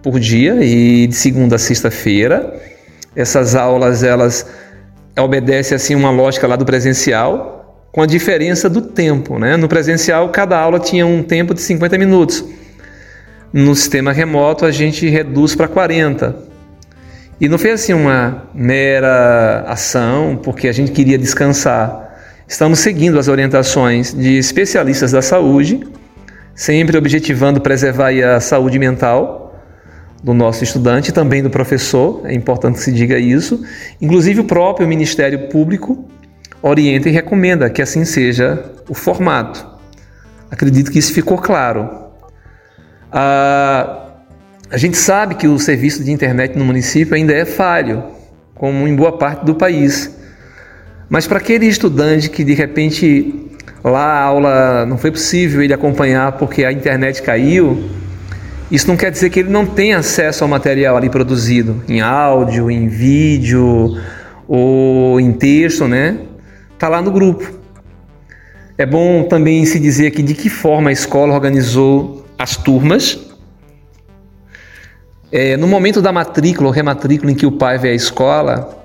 por 0.02 0.20
dia 0.20 0.64
e 0.64 1.08
de 1.08 1.16
segunda 1.16 1.56
a 1.56 1.60
sexta-feira. 1.60 2.54
Essas 3.16 3.56
aulas 3.56 4.04
elas 4.04 4.46
obedecem 5.18 5.76
assim 5.76 5.96
uma 5.96 6.12
lógica 6.12 6.48
lá 6.48 6.56
do 6.56 6.66
presencial, 6.66 7.59
com 7.92 8.02
a 8.02 8.06
diferença 8.06 8.70
do 8.70 8.82
tempo, 8.82 9.40
né? 9.40 9.58
No 9.58 9.68
presencial 9.68 10.30
cada 10.30 10.58
aula 10.58 10.80
tinha 10.80 11.06
um 11.06 11.24
tempo 11.24 11.54
de 11.54 11.62
50 11.62 11.98
minutos. 11.98 12.44
No 13.52 13.76
sistema 13.76 14.12
remoto 14.12 14.66
a 14.66 14.72
gente 14.72 15.08
reduz 15.10 15.56
para 15.56 15.68
40. 15.68 16.36
E 17.42 17.48
não 17.48 17.58
foi 17.58 17.72
assim 17.72 17.94
uma 17.94 18.50
mera 18.54 19.64
ação 19.68 20.40
porque 20.44 20.68
a 20.68 20.72
gente 20.72 20.92
queria 20.92 21.18
descansar. 21.18 22.08
Estamos 22.48 22.80
seguindo 22.80 23.18
as 23.18 23.28
orientações 23.28 24.14
de 24.14 24.38
especialistas 24.38 25.12
da 25.12 25.22
saúde 25.22 25.80
sempre 26.60 26.98
objetivando 26.98 27.62
preservar 27.62 28.12
a 28.36 28.42
saúde 28.42 28.78
mental 28.78 29.56
do 30.22 30.34
nosso 30.34 30.62
estudante 30.62 31.08
e 31.08 31.14
também 31.14 31.42
do 31.42 31.50
professor, 31.50 32.22
é 32.26 32.34
importante 32.34 32.76
que 32.76 32.84
se 32.84 32.92
diga 32.92 33.18
isso. 33.18 33.64
Inclusive, 34.02 34.42
o 34.42 34.44
próprio 34.44 34.86
Ministério 34.86 35.48
Público 35.48 36.06
orienta 36.62 37.10
e 37.10 37.12
recomenda 37.12 37.70
que 37.70 37.82
assim 37.82 38.06
seja 38.06 38.64
o 38.88 38.94
formato. 38.94 39.66
Acredito 40.52 40.92
que 40.92 41.00
isso 41.00 41.14
ficou 41.14 41.38
claro. 41.38 41.90
A, 43.12 44.08
a 44.70 44.78
gente 44.78 44.98
sabe 44.98 45.36
que 45.36 45.48
o 45.48 45.60
serviço 45.60 46.04
de 46.04 46.12
internet 46.12 46.58
no 46.58 46.66
município 46.66 47.16
ainda 47.16 47.34
é 47.34 47.46
falho, 47.46 48.04
como 48.56 48.88
em 48.88 48.96
boa 48.96 49.18
parte 49.18 49.46
do 49.46 49.56
país. 49.56 50.16
Mas 51.08 51.26
para 51.28 51.38
aquele 51.38 51.66
estudante 51.66 52.30
que 52.30 52.44
de 52.44 52.54
repente 52.54 53.50
Lá 53.84 54.02
a 54.02 54.24
aula 54.24 54.86
não 54.86 54.98
foi 54.98 55.12
possível 55.12 55.62
ele 55.62 55.74
acompanhar 55.74 56.34
porque 56.34 56.66
a 56.66 56.72
internet 56.72 57.22
caiu. 57.22 57.90
Isso 58.70 58.88
não 58.88 58.98
quer 58.98 59.10
dizer 59.10 59.30
que 59.30 59.40
ele 59.40 59.50
não 59.50 59.66
tem 59.66 59.94
acesso 59.94 60.44
ao 60.44 60.50
material 60.50 60.96
ali 60.98 61.10
produzido, 61.10 61.82
em 61.88 62.02
áudio, 62.02 62.70
em 62.70 62.88
vídeo 62.88 63.98
ou 64.48 65.20
em 65.20 65.32
texto, 65.32 65.88
né? 65.88 66.18
Tá 66.80 66.88
lá 66.88 67.02
no 67.02 67.12
grupo. 67.12 67.60
É 68.78 68.86
bom 68.86 69.24
também 69.24 69.66
se 69.66 69.78
dizer 69.78 70.08
aqui 70.08 70.24
de 70.24 70.34
que 70.34 70.50
forma 70.50 70.90
a 70.90 70.94
escola 70.94 71.34
organizou 71.34 72.26
as 72.38 72.56
turmas. 72.56 73.20
É, 75.30 75.58
no 75.58 75.68
momento 75.68 76.02
da 76.02 76.14
matrícula 76.14 76.70
ou 76.70 76.74
rematrícula 76.74 77.34
em 77.34 77.36
que 77.36 77.46
o 77.46 77.52
pai 77.52 77.78
vem 77.78 77.92
à 77.92 77.94
escola, 77.94 78.82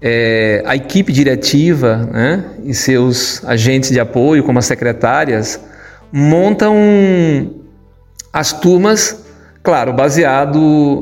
é, 0.00 0.62
a 0.64 0.76
equipe 0.76 1.12
diretiva 1.12 2.08
né, 2.12 2.44
e 2.62 2.72
seus 2.72 3.44
agentes 3.44 3.90
de 3.90 3.98
apoio, 3.98 4.44
como 4.44 4.60
as 4.60 4.66
secretárias, 4.66 5.60
montam 6.12 6.76
as 8.32 8.52
turmas, 8.52 9.24
claro, 9.60 9.92
baseado 9.92 10.60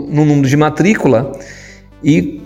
no 0.09 0.25
número 0.25 0.49
de 0.49 0.57
matrícula 0.57 1.33
e 2.03 2.46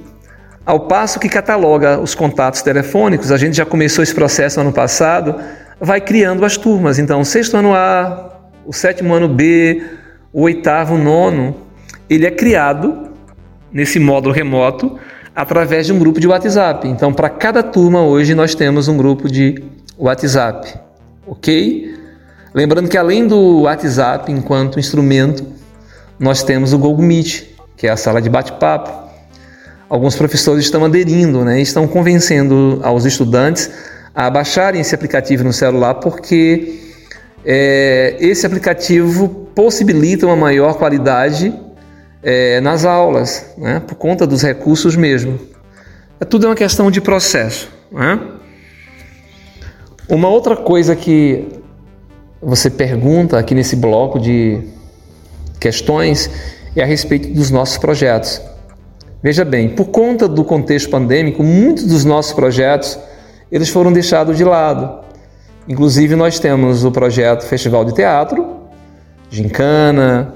ao 0.65 0.81
passo 0.81 1.19
que 1.19 1.29
cataloga 1.29 1.99
os 1.99 2.15
contatos 2.15 2.63
telefônicos, 2.63 3.33
a 3.33 3.37
gente 3.37 3.57
já 3.57 3.65
começou 3.65 4.03
esse 4.03 4.15
processo 4.15 4.59
no 4.59 4.67
ano 4.67 4.73
passado, 4.73 5.37
vai 5.81 6.01
criando 6.01 6.45
as 6.45 6.57
turmas. 6.57 6.99
Então, 6.99 7.21
o 7.21 7.25
sexto 7.25 7.57
ano 7.57 7.75
A, 7.75 8.39
o 8.67 8.73
sétimo 8.73 9.15
ano 9.15 9.29
B, 9.29 9.83
o 10.33 10.43
oitavo, 10.43 10.95
o 10.95 10.99
nono, 10.99 11.57
ele 12.09 12.27
é 12.27 12.31
criado 12.31 13.09
nesse 13.73 13.99
módulo 13.99 14.35
remoto 14.35 14.99
através 15.35 15.87
de 15.87 15.93
um 15.93 15.99
grupo 15.99 16.21
de 16.21 16.29
WhatsApp. 16.29 16.87
Então, 16.87 17.13
para 17.13 17.31
cada 17.31 17.63
turma 17.63 18.03
hoje 18.03 18.35
nós 18.35 18.55
temos 18.55 18.89
um 18.89 18.97
grupo 18.97 19.29
de 19.31 19.63
WhatsApp, 19.97 20.75
ok? 21.27 21.95
Lembrando 22.53 22.89
que 22.89 22.99
além 22.99 23.27
do 23.27 23.63
WhatsApp 23.63 24.31
enquanto 24.31 24.79
instrumento, 24.79 25.47
nós 26.19 26.43
temos 26.43 26.73
o 26.73 26.79
Google 26.79 27.05
Meet, 27.05 27.45
que 27.77 27.87
é 27.87 27.91
a 27.91 27.97
sala 27.97 28.21
de 28.21 28.29
bate-papo. 28.29 29.10
Alguns 29.91 30.15
professores 30.15 30.65
estão 30.65 30.85
aderindo, 30.85 31.45
né? 31.45 31.61
Estão 31.61 31.89
convencendo 31.89 32.79
aos 32.85 33.05
estudantes 33.05 33.69
a 34.15 34.31
baixarem 34.31 34.81
esse 34.81 34.95
aplicativo 34.95 35.43
no 35.43 35.53
celular, 35.53 35.95
porque 35.95 36.79
é, 37.45 38.17
esse 38.21 38.47
aplicativo 38.47 39.29
possibilita 39.53 40.27
uma 40.27 40.37
maior 40.37 40.75
qualidade 40.75 41.53
é, 42.23 42.61
nas 42.61 42.85
aulas, 42.85 43.53
né, 43.59 43.81
por 43.81 43.97
conta 43.97 44.27
dos 44.27 44.43
recursos 44.43 44.95
mesmo. 44.95 45.41
É 46.21 46.25
tudo 46.25 46.47
uma 46.47 46.55
questão 46.55 46.89
de 46.91 47.01
processo. 47.01 47.69
Né? 47.91 48.21
Uma 50.09 50.29
outra 50.29 50.57
coisa 50.57 50.95
que 50.95 51.49
você 52.41 52.71
pergunta 52.71 53.39
aqui 53.39 53.55
nesse 53.55 53.75
bloco 53.75 54.21
de 54.21 54.63
questões 55.59 56.31
é 56.77 56.83
a 56.83 56.87
respeito 56.87 57.29
dos 57.33 57.51
nossos 57.51 57.79
projetos. 57.79 58.41
Veja 59.23 59.45
bem, 59.45 59.69
por 59.69 59.87
conta 59.87 60.27
do 60.27 60.43
contexto 60.43 60.89
pandêmico, 60.89 61.43
muitos 61.43 61.85
dos 61.85 62.05
nossos 62.05 62.33
projetos 62.33 62.99
eles 63.53 63.69
foram 63.69 63.93
deixados 63.93 64.37
de 64.37 64.45
lado. 64.45 65.05
Inclusive 65.69 66.17
nós 66.17 66.39
temos 66.39 66.85
o 66.85 66.91
projeto 66.91 67.45
Festival 67.45 67.85
de 67.85 67.95
Teatro, 67.95 68.61
Gincana, 69.29 70.35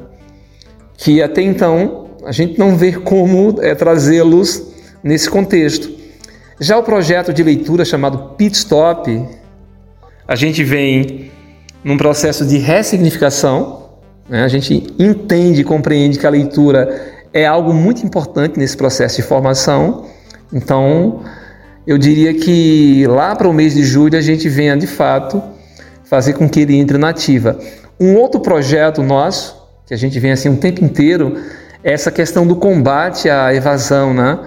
que 0.97 1.23
até 1.23 1.41
então 1.41 2.09
a 2.27 2.33
gente 2.33 2.59
não 2.59 2.77
vê 2.77 2.93
como 2.93 3.57
é, 3.63 3.75
trazê-los 3.75 4.63
nesse 5.03 5.31
contexto. 5.31 5.91
Já 6.61 6.79
o 6.79 6.83
projeto 6.83 7.33
de 7.33 7.43
leitura 7.43 7.85
chamado 7.85 8.35
Pit 8.37 8.57
Stop, 8.57 9.29
a 10.29 10.37
gente 10.37 10.63
vem 10.63 11.31
num 11.83 11.97
processo 11.97 12.47
de 12.47 12.59
ressignificação, 12.59 13.91
né? 14.29 14.45
a 14.45 14.49
gente 14.49 14.87
entende 14.99 15.63
e 15.63 15.65
compreende 15.65 16.19
que 16.19 16.27
a 16.27 16.31
leitura 16.31 17.14
é 17.35 17.45
algo 17.45 17.75
muito 17.75 18.07
importante 18.07 18.59
nesse 18.59 18.77
processo 18.77 19.17
de 19.17 19.23
formação. 19.23 20.07
Então, 20.51 21.23
eu 21.87 21.99
diria 21.99 22.33
que 22.33 23.07
lá 23.07 23.37
para 23.37 23.47
o 23.47 23.53
mês 23.53 23.75
de 23.75 23.85
julho 23.85 24.17
a 24.17 24.23
gente 24.23 24.49
venha 24.49 24.75
de 24.75 24.87
fato 24.87 25.43
fazer 26.05 26.33
com 26.33 26.49
que 26.49 26.61
ele 26.61 26.77
entre 26.77 26.97
na 26.97 27.11
ativa. 27.11 27.59
Um 28.01 28.15
outro 28.15 28.41
projeto 28.41 29.03
nosso 29.03 29.65
que 29.87 29.93
a 29.93 29.97
gente 29.97 30.19
vem 30.19 30.33
assim 30.33 30.49
um 30.49 30.57
tempo 30.57 30.83
inteiro, 30.83 31.37
é 31.83 31.93
essa 31.93 32.11
questão 32.11 32.47
do 32.47 32.57
combate 32.57 33.29
à 33.29 33.55
evasão, 33.55 34.15
né? 34.15 34.39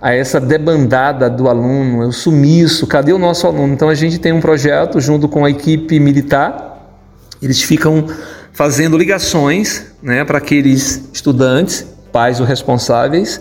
a 0.00 0.12
essa 0.12 0.38
debandada 0.38 1.30
do 1.30 1.48
aluno, 1.48 2.06
o 2.06 2.12
sumiço, 2.12 2.86
cadê 2.86 3.12
o 3.12 3.18
nosso 3.18 3.46
aluno? 3.46 3.72
Então 3.72 3.88
a 3.88 3.94
gente 3.94 4.18
tem 4.18 4.32
um 4.32 4.40
projeto 4.40 5.00
junto 5.00 5.28
com 5.28 5.44
a 5.44 5.50
equipe 5.50 5.98
militar, 5.98 6.98
eles 7.40 7.62
ficam 7.62 8.06
fazendo 8.52 8.98
ligações 8.98 9.86
né, 10.02 10.24
para 10.24 10.38
aqueles 10.38 11.08
estudantes, 11.12 11.86
pais 12.14 12.38
ou 12.38 12.46
responsáveis, 12.46 13.40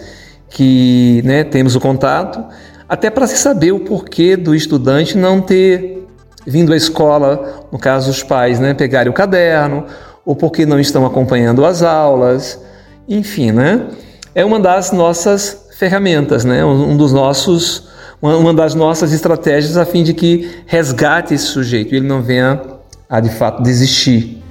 que 0.49 1.21
né, 1.23 1.43
temos 1.43 1.75
o 1.75 1.79
contato, 1.79 2.43
até 2.89 3.11
para 3.11 3.27
se 3.27 3.37
saber 3.37 3.71
o 3.71 3.81
porquê 3.81 4.35
do 4.35 4.55
estudante 4.55 5.15
não 5.15 5.39
ter 5.39 6.07
vindo 6.43 6.73
à 6.73 6.75
escola, 6.75 7.67
no 7.71 7.77
caso 7.77 8.09
os 8.09 8.23
pais, 8.23 8.59
né, 8.59 8.73
pegarem 8.73 9.11
o 9.11 9.13
caderno 9.13 9.85
ou 10.25 10.35
porque 10.35 10.65
não 10.65 10.79
estão 10.79 11.05
acompanhando 11.05 11.63
as 11.63 11.83
aulas, 11.83 12.59
enfim, 13.07 13.51
né? 13.51 13.89
É 14.33 14.43
uma 14.43 14.59
das 14.59 14.91
nossas 14.91 15.67
ferramentas, 15.77 16.43
né? 16.43 16.65
Um 16.65 16.97
dos 16.97 17.13
nossos, 17.13 17.89
uma 18.21 18.53
das 18.53 18.73
nossas 18.73 19.13
estratégias 19.13 19.77
a 19.77 19.85
fim 19.85 20.01
de 20.01 20.15
que 20.15 20.49
resgate 20.65 21.35
esse 21.35 21.45
sujeito 21.45 21.93
ele 21.93 22.07
não 22.07 22.23
venha 22.23 22.59
a 23.07 23.19
de 23.19 23.29
fato 23.29 23.61
desistir, 23.61 24.41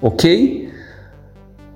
ok? 0.00 0.61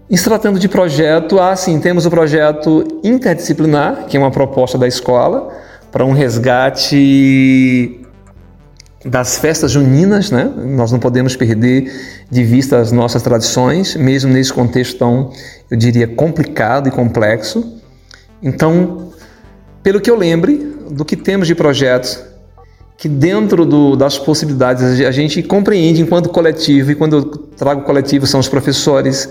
Em 0.09 0.17
se 0.17 0.23
tratando 0.23 0.61
de 0.61 0.69
projeto, 0.69 1.41
ah, 1.41 1.57
sim, 1.57 1.81
temos 1.81 2.07
o 2.07 2.11
projeto 2.11 3.01
interdisciplinar, 3.03 4.07
que 4.07 4.17
é 4.17 4.21
uma 4.21 4.31
proposta 4.31 4.79
da 4.79 4.87
escola 4.87 5.53
para 5.91 6.05
um 6.05 6.13
resgate 6.13 8.01
das 9.05 9.39
festas 9.39 9.73
juninas, 9.73 10.31
né? 10.31 10.45
Nós 10.45 10.93
não 10.93 11.01
podemos 11.01 11.35
perder 11.35 11.93
de 12.31 12.45
vista 12.45 12.79
as 12.79 12.93
nossas 12.93 13.21
tradições, 13.21 13.97
mesmo 13.97 14.33
nesse 14.33 14.53
contexto 14.53 14.97
tão, 14.97 15.33
eu 15.69 15.77
diria, 15.77 16.07
complicado 16.07 16.87
e 16.89 16.93
complexo. 16.93 17.81
Então, 18.41 19.11
pelo 19.83 20.01
que 20.01 20.09
eu 20.09 20.17
lembre 20.17 20.77
do 20.89 21.05
que 21.05 21.17
temos 21.17 21.49
de 21.49 21.55
projetos, 21.57 22.23
que 22.97 23.09
dentro 23.09 23.67
do, 23.67 23.97
das 23.97 24.19
possibilidades 24.19 25.01
a 25.01 25.11
gente 25.11 25.43
compreende 25.43 26.01
enquanto 26.01 26.29
coletivo, 26.29 26.93
e 26.93 26.95
quando 26.95 27.17
eu 27.17 27.25
trago 27.25 27.83
coletivo 27.83 28.25
são 28.25 28.39
os 28.39 28.49
professores, 28.49 29.29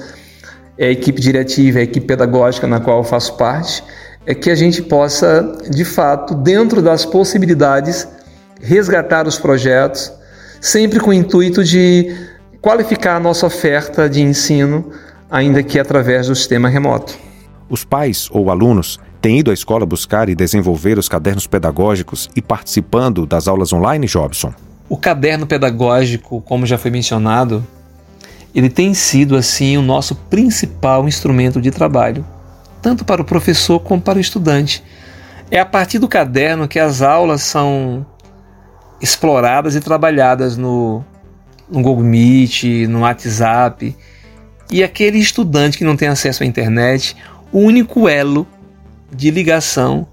é 0.78 0.88
a 0.88 0.92
equipe 0.92 1.22
diretiva, 1.22 1.80
é 1.80 1.82
a 1.82 1.84
equipe 1.84 2.06
pedagógica 2.06 2.68
na 2.68 2.80
qual 2.80 2.98
eu 2.98 3.04
faço 3.04 3.36
parte, 3.38 3.84
é 4.26 4.34
que 4.34 4.50
a 4.50 4.56
gente 4.56 4.82
possa, 4.82 5.58
de 5.70 5.86
fato, 5.86 6.34
dentro 6.34 6.82
das 6.82 7.06
possibilidades, 7.06 8.08
resgatar 8.60 9.28
os 9.28 9.38
projetos, 9.38 10.12
sempre 10.60 11.00
com 11.00 11.12
o 11.12 11.14
intuito 11.14 11.64
de 11.64 12.16
qualificar 12.60 13.18
a 13.18 13.20
nossa 13.20 13.46
oferta 13.46 14.10
de 14.10 14.22
ensino, 14.22 14.92
ainda 15.30 15.62
que 15.62 15.80
através 15.80 16.28
do 16.28 16.36
sistema 16.36 16.68
remoto. 16.68 17.16
Os 17.70 17.84
pais 17.84 18.28
ou 18.32 18.50
alunos 18.50 19.00
têm 19.22 19.40
ido 19.40 19.52
à 19.52 19.54
escola 19.54 19.86
buscar 19.86 20.30
e 20.30 20.36
desenvolver 20.36 20.98
os 20.98 21.08
cadernos 21.08 21.48
pedagógicos 21.48 22.30
e 22.36 22.42
participando 22.42 23.26
das 23.26 23.48
aulas 23.48 23.72
online, 23.72 24.08
Jobson? 24.08 24.54
O 24.90 24.98
caderno 24.98 25.48
pedagógico, 25.48 26.42
como 26.42 26.66
já 26.66 26.78
foi 26.78 26.92
mencionado, 26.92 27.66
ele 28.56 28.70
tem 28.70 28.94
sido 28.94 29.36
assim 29.36 29.76
o 29.76 29.82
nosso 29.82 30.16
principal 30.16 31.06
instrumento 31.10 31.62
de 31.62 31.70
trabalho, 31.72 32.26
tanto 32.82 33.04
para 33.04 33.22
o 33.22 33.26
professor 33.26 33.82
como 33.82 34.02
para 34.02 34.18
o 34.18 34.22
estudante. 34.22 34.82
É 35.52 35.60
a 35.60 35.66
partir 35.66 36.00
do 36.00 36.08
caderno 36.08 36.66
que 36.66 36.80
as 36.80 37.02
aulas 37.02 37.42
são 37.42 38.06
exploradas 39.02 39.76
e 39.76 39.82
trabalhadas 39.82 40.56
no, 40.56 41.04
no 41.70 41.82
Google 41.82 42.06
Meet, 42.06 42.88
no 42.88 43.02
WhatsApp. 43.02 43.94
E 44.72 44.82
aquele 44.82 45.20
estudante 45.20 45.78
que 45.78 45.84
não 45.84 45.98
tem 45.98 46.08
acesso 46.08 46.42
à 46.42 46.46
internet, 46.46 47.16
o 47.52 47.60
único 47.60 48.08
elo 48.08 48.48
de 49.14 49.30
ligação 49.32 50.08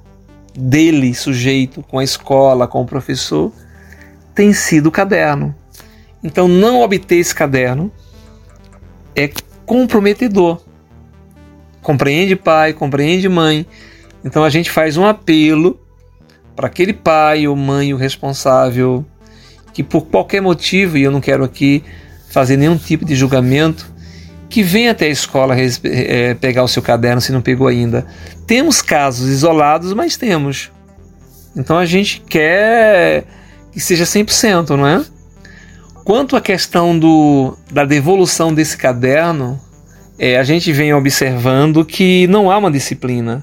dele, 0.53 1.15
sujeito, 1.15 1.83
com 1.85 2.01
a 2.01 2.05
escola, 2.05 2.67
com 2.67 2.83
o 2.83 2.87
professor, 2.87 3.53
tem 4.35 4.53
sido 4.53 4.89
o 4.89 4.93
caderno. 4.93 5.55
Então, 6.25 6.49
não 6.49 6.81
obter 6.81 7.17
esse 7.17 7.35
caderno 7.35 7.91
é 9.15 9.31
comprometedor. 9.67 10.61
Compreende 11.81 12.37
pai, 12.37 12.73
compreende 12.73 13.29
mãe. 13.29 13.67
Então 14.25 14.45
a 14.45 14.51
gente 14.51 14.71
faz 14.71 14.97
um 14.97 15.05
apelo 15.05 15.81
para 16.55 16.67
aquele 16.67 16.93
pai 16.93 17.47
ou 17.47 17.57
mãe 17.57 17.93
o 17.93 17.97
responsável 17.97 19.05
que 19.73 19.83
por 19.83 20.03
qualquer 20.07 20.41
motivo, 20.41 20.99
e 20.99 21.03
eu 21.03 21.11
não 21.11 21.21
quero 21.21 21.43
aqui 21.45 21.83
fazer 22.31 22.57
nenhum 22.57 22.77
tipo 22.77 23.05
de 23.05 23.15
julgamento, 23.15 23.91
que 24.49 24.63
venha 24.63 24.91
até 24.91 25.07
a 25.07 25.11
escola 25.11 25.57
é, 25.59 26.35
pegar 26.35 26.63
o 26.63 26.69
seu 26.69 26.83
caderno 26.83 27.21
se 27.21 27.33
não 27.33 27.41
pegou 27.41 27.67
ainda. 27.67 28.07
Temos 28.47 28.83
casos 28.83 29.31
isolados, 29.31 29.95
mas 29.95 30.17
temos. 30.17 30.71
Então 31.57 31.79
a 31.79 31.87
gente 31.87 32.21
quer 32.21 33.25
que 33.73 33.81
seja 33.81 34.05
100%, 34.05 34.77
não 34.77 34.87
é? 34.87 35.03
Quanto 36.05 36.37
à 36.37 36.41
questão 36.41 36.99
do, 36.99 37.57
da 37.71 37.85
devolução 37.85 38.53
desse 38.53 38.77
caderno, 38.77 39.61
é, 40.19 40.37
a 40.37 40.43
gente 40.43 40.73
vem 40.73 40.93
observando 40.93 41.85
que 41.85 42.27
não 42.27 42.51
há 42.51 42.59
uma 42.59 42.71
disciplina. 42.71 43.43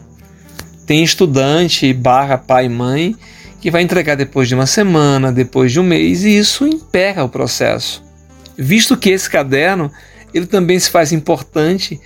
Tem 0.85 1.03
estudante 1.03 1.93
barra 1.93 2.37
pai 2.37 2.65
e 2.65 2.69
mãe 2.69 3.15
que 3.61 3.71
vai 3.71 3.81
entregar 3.81 4.15
depois 4.15 4.47
de 4.47 4.55
uma 4.55 4.65
semana, 4.65 5.31
depois 5.31 5.71
de 5.71 5.79
um 5.79 5.83
mês, 5.83 6.23
e 6.23 6.37
isso 6.37 6.65
emperra 6.65 7.23
o 7.23 7.29
processo. 7.29 8.03
Visto 8.57 8.97
que 8.97 9.09
esse 9.09 9.29
caderno 9.29 9.91
ele 10.33 10.45
também 10.45 10.79
se 10.79 10.89
faz 10.89 11.11
importante 11.11 11.99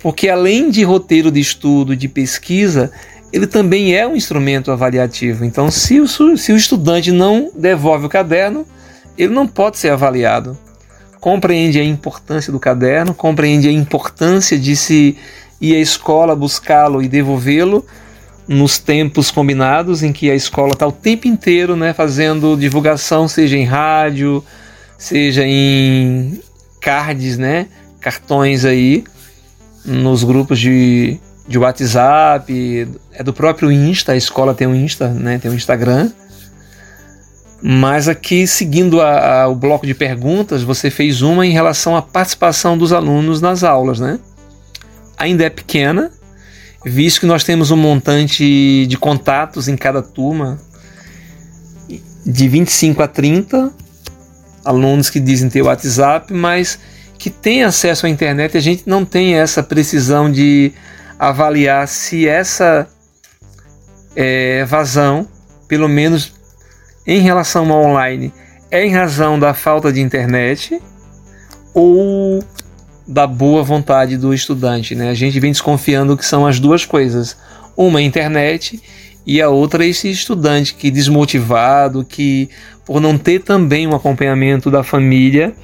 porque 0.00 0.28
além 0.28 0.70
de 0.70 0.84
roteiro 0.84 1.30
de 1.30 1.40
estudo, 1.40 1.96
de 1.96 2.06
pesquisa, 2.06 2.92
ele 3.32 3.46
também 3.46 3.94
é 3.94 4.06
um 4.06 4.14
instrumento 4.14 4.70
avaliativo. 4.70 5.44
Então, 5.44 5.70
se 5.70 6.00
o, 6.00 6.06
se 6.06 6.52
o 6.52 6.56
estudante 6.56 7.10
não 7.10 7.50
devolve 7.56 8.06
o 8.06 8.08
caderno, 8.08 8.66
ele 9.16 9.32
não 9.32 9.46
pode 9.46 9.78
ser 9.78 9.90
avaliado. 9.90 10.56
Compreende 11.20 11.80
a 11.80 11.84
importância 11.84 12.52
do 12.52 12.60
caderno, 12.60 13.14
compreende 13.14 13.68
a 13.68 13.72
importância 13.72 14.58
de 14.58 14.76
se 14.76 15.16
ir 15.60 15.74
à 15.74 15.78
escola 15.78 16.36
buscá-lo 16.36 17.02
e 17.02 17.08
devolvê-lo 17.08 17.84
nos 18.46 18.78
tempos 18.78 19.30
combinados 19.30 20.02
em 20.02 20.12
que 20.12 20.30
a 20.30 20.34
escola 20.34 20.72
está 20.72 20.86
o 20.86 20.92
tempo 20.92 21.26
inteiro 21.26 21.74
né, 21.74 21.92
fazendo 21.92 22.56
divulgação, 22.56 23.26
seja 23.26 23.56
em 23.56 23.64
rádio, 23.64 24.44
seja 24.96 25.44
em 25.44 26.40
cards, 26.80 27.36
né, 27.36 27.66
cartões 28.00 28.64
aí 28.64 29.02
nos 29.84 30.22
grupos 30.22 30.60
de, 30.60 31.18
de 31.48 31.58
WhatsApp, 31.58 32.88
é 33.12 33.22
do 33.22 33.32
próprio 33.32 33.72
Insta, 33.72 34.12
a 34.12 34.16
escola 34.16 34.54
tem 34.54 34.66
um 34.66 34.74
Insta, 34.74 35.08
né, 35.08 35.38
tem 35.38 35.50
um 35.50 35.54
Instagram. 35.54 36.10
Mas 37.68 38.06
aqui, 38.06 38.46
seguindo 38.46 39.00
a, 39.00 39.42
a, 39.42 39.48
o 39.48 39.56
bloco 39.56 39.84
de 39.84 39.92
perguntas, 39.92 40.62
você 40.62 40.88
fez 40.88 41.20
uma 41.20 41.44
em 41.44 41.50
relação 41.50 41.96
à 41.96 42.00
participação 42.00 42.78
dos 42.78 42.92
alunos 42.92 43.40
nas 43.40 43.64
aulas, 43.64 43.98
né? 43.98 44.20
Ainda 45.18 45.42
é 45.42 45.50
pequena, 45.50 46.12
visto 46.84 47.18
que 47.18 47.26
nós 47.26 47.42
temos 47.42 47.72
um 47.72 47.76
montante 47.76 48.86
de 48.86 48.96
contatos 48.96 49.66
em 49.66 49.76
cada 49.76 50.00
turma 50.00 50.60
de 52.24 52.48
25 52.48 53.02
a 53.02 53.08
30 53.08 53.72
alunos 54.64 55.10
que 55.10 55.18
dizem 55.18 55.50
ter 55.50 55.62
WhatsApp, 55.62 56.32
mas 56.32 56.78
que 57.18 57.30
têm 57.30 57.64
acesso 57.64 58.06
à 58.06 58.08
internet, 58.08 58.56
a 58.56 58.60
gente 58.60 58.84
não 58.86 59.04
tem 59.04 59.34
essa 59.34 59.60
precisão 59.60 60.30
de 60.30 60.72
avaliar 61.18 61.88
se 61.88 62.28
essa 62.28 62.86
é, 64.14 64.64
vazão, 64.66 65.26
pelo 65.66 65.88
menos 65.88 66.35
em 67.06 67.20
relação 67.20 67.70
ao 67.70 67.84
online 67.84 68.32
é 68.70 68.84
em 68.84 68.90
razão 68.90 69.38
da 69.38 69.54
falta 69.54 69.92
de 69.92 70.00
internet 70.00 70.80
ou 71.72 72.42
da 73.06 73.26
boa 73.26 73.62
vontade 73.62 74.16
do 74.16 74.34
estudante. 74.34 74.94
Né? 74.94 75.10
A 75.10 75.14
gente 75.14 75.38
vem 75.38 75.52
desconfiando 75.52 76.16
que 76.16 76.24
são 76.24 76.46
as 76.46 76.58
duas 76.58 76.84
coisas. 76.84 77.36
Uma 77.76 78.00
é 78.00 78.02
internet 78.02 78.82
e 79.24 79.40
a 79.40 79.48
outra 79.48 79.84
é 79.84 79.88
esse 79.88 80.10
estudante 80.10 80.74
que 80.74 80.90
desmotivado, 80.90 82.04
que 82.04 82.48
por 82.84 83.00
não 83.00 83.16
ter 83.16 83.40
também 83.40 83.86
um 83.86 83.94
acompanhamento 83.94 84.70
da 84.70 84.82
família, 84.82 85.54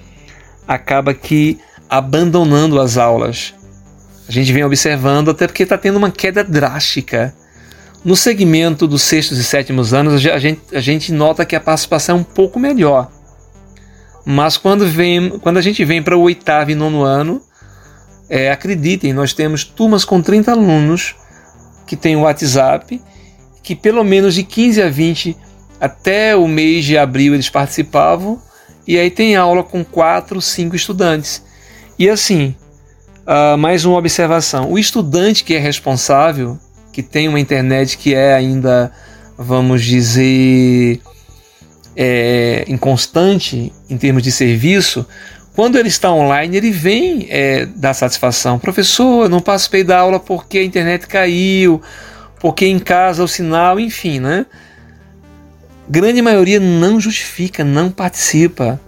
acaba 0.66 1.14
que 1.14 1.58
abandonando 1.88 2.80
as 2.80 2.96
aulas. 2.96 3.54
A 4.28 4.32
gente 4.32 4.52
vem 4.52 4.64
observando 4.64 5.30
até 5.30 5.46
porque 5.46 5.62
está 5.64 5.76
tendo 5.76 5.96
uma 5.96 6.10
queda 6.10 6.44
drástica 6.44 7.34
no 8.04 8.16
segmento 8.16 8.86
dos 8.86 9.02
sextos 9.02 9.38
e 9.38 9.44
sétimos 9.44 9.94
anos, 9.94 10.14
a 10.26 10.38
gente, 10.38 10.60
a 10.74 10.80
gente 10.80 11.12
nota 11.12 11.44
que 11.44 11.54
a 11.54 11.60
participação 11.60 12.16
é 12.16 12.20
um 12.20 12.24
pouco 12.24 12.58
melhor. 12.58 13.10
Mas 14.24 14.56
quando, 14.56 14.86
vem, 14.86 15.38
quando 15.40 15.58
a 15.58 15.62
gente 15.62 15.84
vem 15.84 16.02
para 16.02 16.16
o 16.16 16.22
oitavo 16.22 16.70
e 16.70 16.74
nono 16.74 17.02
ano, 17.02 17.40
é, 18.28 18.50
acreditem, 18.50 19.12
nós 19.12 19.32
temos 19.32 19.64
turmas 19.64 20.04
com 20.04 20.20
30 20.20 20.52
alunos 20.52 21.14
que 21.86 21.96
têm 21.96 22.16
o 22.16 22.22
WhatsApp, 22.22 23.00
que 23.62 23.76
pelo 23.76 24.02
menos 24.02 24.34
de 24.34 24.42
15 24.42 24.82
a 24.82 24.88
20 24.88 25.36
até 25.80 26.34
o 26.34 26.46
mês 26.48 26.84
de 26.84 26.96
abril 26.96 27.34
eles 27.34 27.50
participavam, 27.50 28.40
e 28.86 28.98
aí 28.98 29.10
tem 29.10 29.36
aula 29.36 29.62
com 29.62 29.84
4, 29.84 30.40
5 30.40 30.74
estudantes. 30.74 31.42
E 31.98 32.08
assim, 32.08 32.54
uh, 33.26 33.56
mais 33.56 33.84
uma 33.84 33.98
observação: 33.98 34.70
o 34.70 34.78
estudante 34.78 35.44
que 35.44 35.54
é 35.54 35.58
responsável 35.58 36.58
que 36.92 37.02
tem 37.02 37.26
uma 37.26 37.40
internet 37.40 37.96
que 37.96 38.14
é 38.14 38.34
ainda, 38.34 38.92
vamos 39.36 39.82
dizer, 39.82 41.00
é, 41.96 42.64
inconstante 42.68 43.72
em 43.88 43.96
termos 43.96 44.22
de 44.22 44.30
serviço, 44.30 45.06
quando 45.54 45.78
ele 45.78 45.88
está 45.88 46.12
online, 46.12 46.56
ele 46.56 46.70
vem 46.70 47.26
é, 47.30 47.66
dar 47.66 47.94
satisfação. 47.94 48.58
Professor, 48.58 49.28
não 49.28 49.40
participei 49.40 49.82
da 49.82 49.98
aula 49.98 50.20
porque 50.20 50.58
a 50.58 50.64
internet 50.64 51.06
caiu, 51.06 51.80
porque 52.38 52.66
em 52.66 52.78
casa 52.78 53.24
o 53.24 53.28
sinal, 53.28 53.80
enfim, 53.80 54.20
né? 54.20 54.46
Grande 55.88 56.22
maioria 56.22 56.60
não 56.60 57.00
justifica, 57.00 57.64
não 57.64 57.90
participa. 57.90 58.80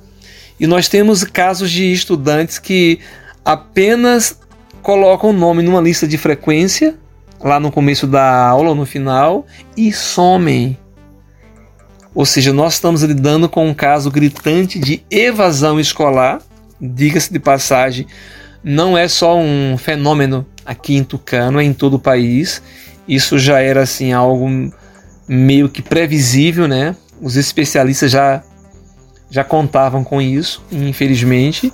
E 0.58 0.66
nós 0.66 0.88
temos 0.88 1.24
casos 1.24 1.70
de 1.70 1.92
estudantes 1.92 2.58
que 2.58 3.00
apenas 3.44 4.38
colocam 4.82 5.30
o 5.30 5.32
nome 5.32 5.62
numa 5.62 5.80
lista 5.80 6.06
de 6.06 6.16
frequência 6.16 6.94
lá 7.44 7.60
no 7.60 7.70
começo 7.70 8.06
da 8.06 8.46
aula 8.46 8.70
ou 8.70 8.74
no 8.74 8.86
final 8.86 9.46
e 9.76 9.92
somem. 9.92 10.78
Ou 12.14 12.24
seja, 12.24 12.54
nós 12.54 12.74
estamos 12.74 13.02
lidando 13.02 13.48
com 13.50 13.68
um 13.68 13.74
caso 13.74 14.10
gritante 14.10 14.78
de 14.78 15.02
evasão 15.10 15.78
escolar, 15.78 16.40
diga-se 16.80 17.30
de 17.30 17.38
passagem, 17.38 18.06
não 18.62 18.96
é 18.96 19.06
só 19.06 19.36
um 19.36 19.76
fenômeno 19.76 20.46
aqui 20.64 20.96
em 20.96 21.04
Tucano, 21.04 21.60
é 21.60 21.64
em 21.64 21.74
todo 21.74 21.94
o 21.94 21.98
país. 21.98 22.62
Isso 23.06 23.38
já 23.38 23.60
era 23.60 23.82
assim 23.82 24.12
algo 24.12 24.48
meio 25.28 25.68
que 25.68 25.82
previsível, 25.82 26.66
né? 26.66 26.96
Os 27.20 27.36
especialistas 27.36 28.10
já 28.10 28.42
já 29.30 29.42
contavam 29.42 30.04
com 30.04 30.22
isso, 30.22 30.64
infelizmente. 30.70 31.72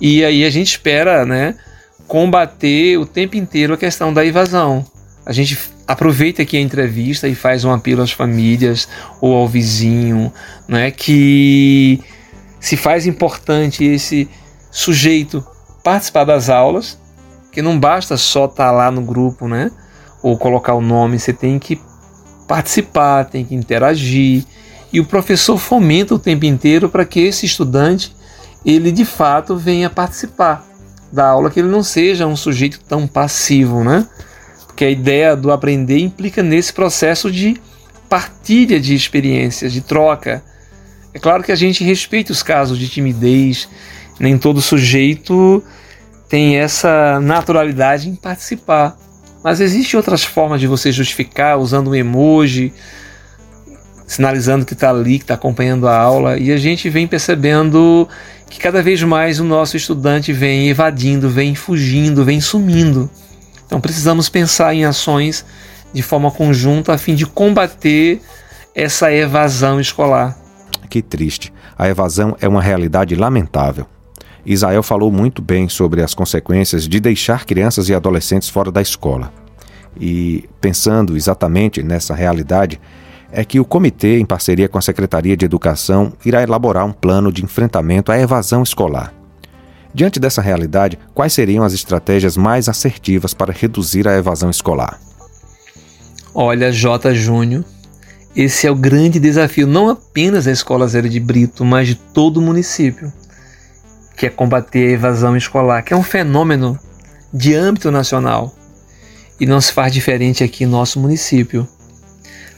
E 0.00 0.24
aí 0.24 0.44
a 0.44 0.50
gente 0.50 0.70
espera, 0.70 1.24
né, 1.24 1.54
combater 2.08 2.98
o 2.98 3.06
tempo 3.06 3.36
inteiro 3.36 3.72
a 3.72 3.78
questão 3.78 4.12
da 4.12 4.24
evasão. 4.24 4.84
A 5.26 5.32
gente 5.32 5.58
aproveita 5.88 6.42
aqui 6.42 6.56
a 6.56 6.60
entrevista 6.60 7.26
e 7.26 7.34
faz 7.34 7.64
um 7.64 7.72
apelo 7.72 8.00
às 8.00 8.12
famílias 8.12 8.88
ou 9.20 9.34
ao 9.34 9.48
vizinho, 9.48 10.32
né, 10.68 10.92
que 10.92 12.00
se 12.60 12.76
faz 12.76 13.08
importante 13.08 13.84
esse 13.84 14.28
sujeito 14.70 15.44
participar 15.82 16.22
das 16.22 16.48
aulas, 16.48 16.96
que 17.50 17.60
não 17.60 17.78
basta 17.78 18.16
só 18.16 18.44
estar 18.44 18.66
tá 18.66 18.70
lá 18.70 18.88
no 18.88 19.02
grupo, 19.02 19.48
né, 19.48 19.72
ou 20.22 20.38
colocar 20.38 20.74
o 20.74 20.80
nome, 20.80 21.18
você 21.18 21.32
tem 21.32 21.58
que 21.58 21.80
participar, 22.46 23.24
tem 23.24 23.44
que 23.44 23.54
interagir. 23.54 24.44
E 24.92 25.00
o 25.00 25.04
professor 25.04 25.58
fomenta 25.58 26.14
o 26.14 26.18
tempo 26.20 26.44
inteiro 26.44 26.88
para 26.88 27.04
que 27.04 27.18
esse 27.18 27.46
estudante 27.46 28.14
ele 28.64 28.92
de 28.92 29.04
fato 29.04 29.56
venha 29.56 29.90
participar 29.90 30.64
da 31.12 31.28
aula, 31.28 31.50
que 31.50 31.60
ele 31.60 31.68
não 31.68 31.82
seja 31.82 32.26
um 32.26 32.36
sujeito 32.36 32.80
tão 32.80 33.06
passivo, 33.06 33.82
né? 33.82 34.06
Porque 34.76 34.84
a 34.84 34.90
ideia 34.90 35.34
do 35.34 35.50
aprender 35.50 36.00
implica 36.00 36.42
nesse 36.42 36.70
processo 36.70 37.32
de 37.32 37.56
partilha 38.10 38.78
de 38.78 38.94
experiências, 38.94 39.72
de 39.72 39.80
troca. 39.80 40.44
É 41.14 41.18
claro 41.18 41.42
que 41.42 41.50
a 41.50 41.56
gente 41.56 41.82
respeita 41.82 42.30
os 42.30 42.42
casos 42.42 42.78
de 42.78 42.86
timidez, 42.86 43.70
nem 44.20 44.36
todo 44.36 44.60
sujeito 44.60 45.64
tem 46.28 46.58
essa 46.58 47.18
naturalidade 47.20 48.06
em 48.10 48.14
participar. 48.14 48.98
Mas 49.42 49.60
existem 49.60 49.96
outras 49.96 50.24
formas 50.24 50.60
de 50.60 50.66
você 50.66 50.92
justificar 50.92 51.58
usando 51.58 51.88
um 51.88 51.94
emoji, 51.94 52.70
sinalizando 54.06 54.66
que 54.66 54.74
está 54.74 54.90
ali, 54.90 55.16
que 55.16 55.24
está 55.24 55.32
acompanhando 55.32 55.88
a 55.88 55.96
aula, 55.96 56.36
e 56.36 56.52
a 56.52 56.58
gente 56.58 56.90
vem 56.90 57.06
percebendo 57.06 58.06
que 58.50 58.60
cada 58.60 58.82
vez 58.82 59.02
mais 59.02 59.40
o 59.40 59.44
nosso 59.44 59.74
estudante 59.74 60.34
vem 60.34 60.68
evadindo, 60.68 61.30
vem 61.30 61.54
fugindo, 61.54 62.26
vem 62.26 62.42
sumindo. 62.42 63.08
Então 63.66 63.80
precisamos 63.80 64.28
pensar 64.28 64.74
em 64.74 64.84
ações 64.84 65.44
de 65.92 66.02
forma 66.02 66.30
conjunta 66.30 66.92
a 66.92 66.98
fim 66.98 67.14
de 67.14 67.26
combater 67.26 68.20
essa 68.74 69.12
evasão 69.12 69.80
escolar. 69.80 70.36
Que 70.88 71.02
triste. 71.02 71.52
A 71.76 71.88
evasão 71.88 72.36
é 72.40 72.48
uma 72.48 72.62
realidade 72.62 73.14
lamentável. 73.14 73.86
Israel 74.44 74.82
falou 74.82 75.10
muito 75.10 75.42
bem 75.42 75.68
sobre 75.68 76.02
as 76.02 76.14
consequências 76.14 76.86
de 76.86 77.00
deixar 77.00 77.44
crianças 77.44 77.88
e 77.88 77.94
adolescentes 77.94 78.48
fora 78.48 78.70
da 78.70 78.80
escola. 78.80 79.32
E 79.98 80.48
pensando 80.60 81.16
exatamente 81.16 81.82
nessa 81.82 82.14
realidade, 82.14 82.80
é 83.32 83.44
que 83.44 83.58
o 83.58 83.64
comitê, 83.64 84.18
em 84.18 84.24
parceria 84.24 84.68
com 84.68 84.78
a 84.78 84.82
Secretaria 84.82 85.36
de 85.36 85.44
Educação, 85.44 86.12
irá 86.24 86.42
elaborar 86.42 86.84
um 86.84 86.92
plano 86.92 87.32
de 87.32 87.42
enfrentamento 87.44 88.12
à 88.12 88.18
evasão 88.18 88.62
escolar. 88.62 89.12
Diante 89.96 90.20
dessa 90.20 90.42
realidade, 90.42 90.98
quais 91.14 91.32
seriam 91.32 91.64
as 91.64 91.72
estratégias 91.72 92.36
mais 92.36 92.68
assertivas 92.68 93.32
para 93.32 93.50
reduzir 93.50 94.06
a 94.06 94.14
evasão 94.14 94.50
escolar? 94.50 95.00
Olha, 96.34 96.70
J. 96.70 97.14
Júnior, 97.14 97.64
esse 98.36 98.66
é 98.66 98.70
o 98.70 98.74
grande 98.74 99.18
desafio 99.18 99.66
não 99.66 99.88
apenas 99.88 100.44
da 100.44 100.52
Escola 100.52 100.86
Zero 100.86 101.08
de 101.08 101.18
Brito, 101.18 101.64
mas 101.64 101.88
de 101.88 101.94
todo 101.94 102.36
o 102.36 102.42
município 102.42 103.10
que 104.18 104.26
é 104.26 104.28
combater 104.28 104.86
a 104.86 104.92
evasão 104.92 105.34
escolar, 105.34 105.82
que 105.82 105.94
é 105.94 105.96
um 105.96 106.02
fenômeno 106.02 106.78
de 107.32 107.54
âmbito 107.54 107.90
nacional 107.90 108.54
e 109.40 109.46
não 109.46 109.62
se 109.62 109.72
faz 109.72 109.94
diferente 109.94 110.44
aqui 110.44 110.64
em 110.64 110.66
nosso 110.66 111.00
município. 111.00 111.66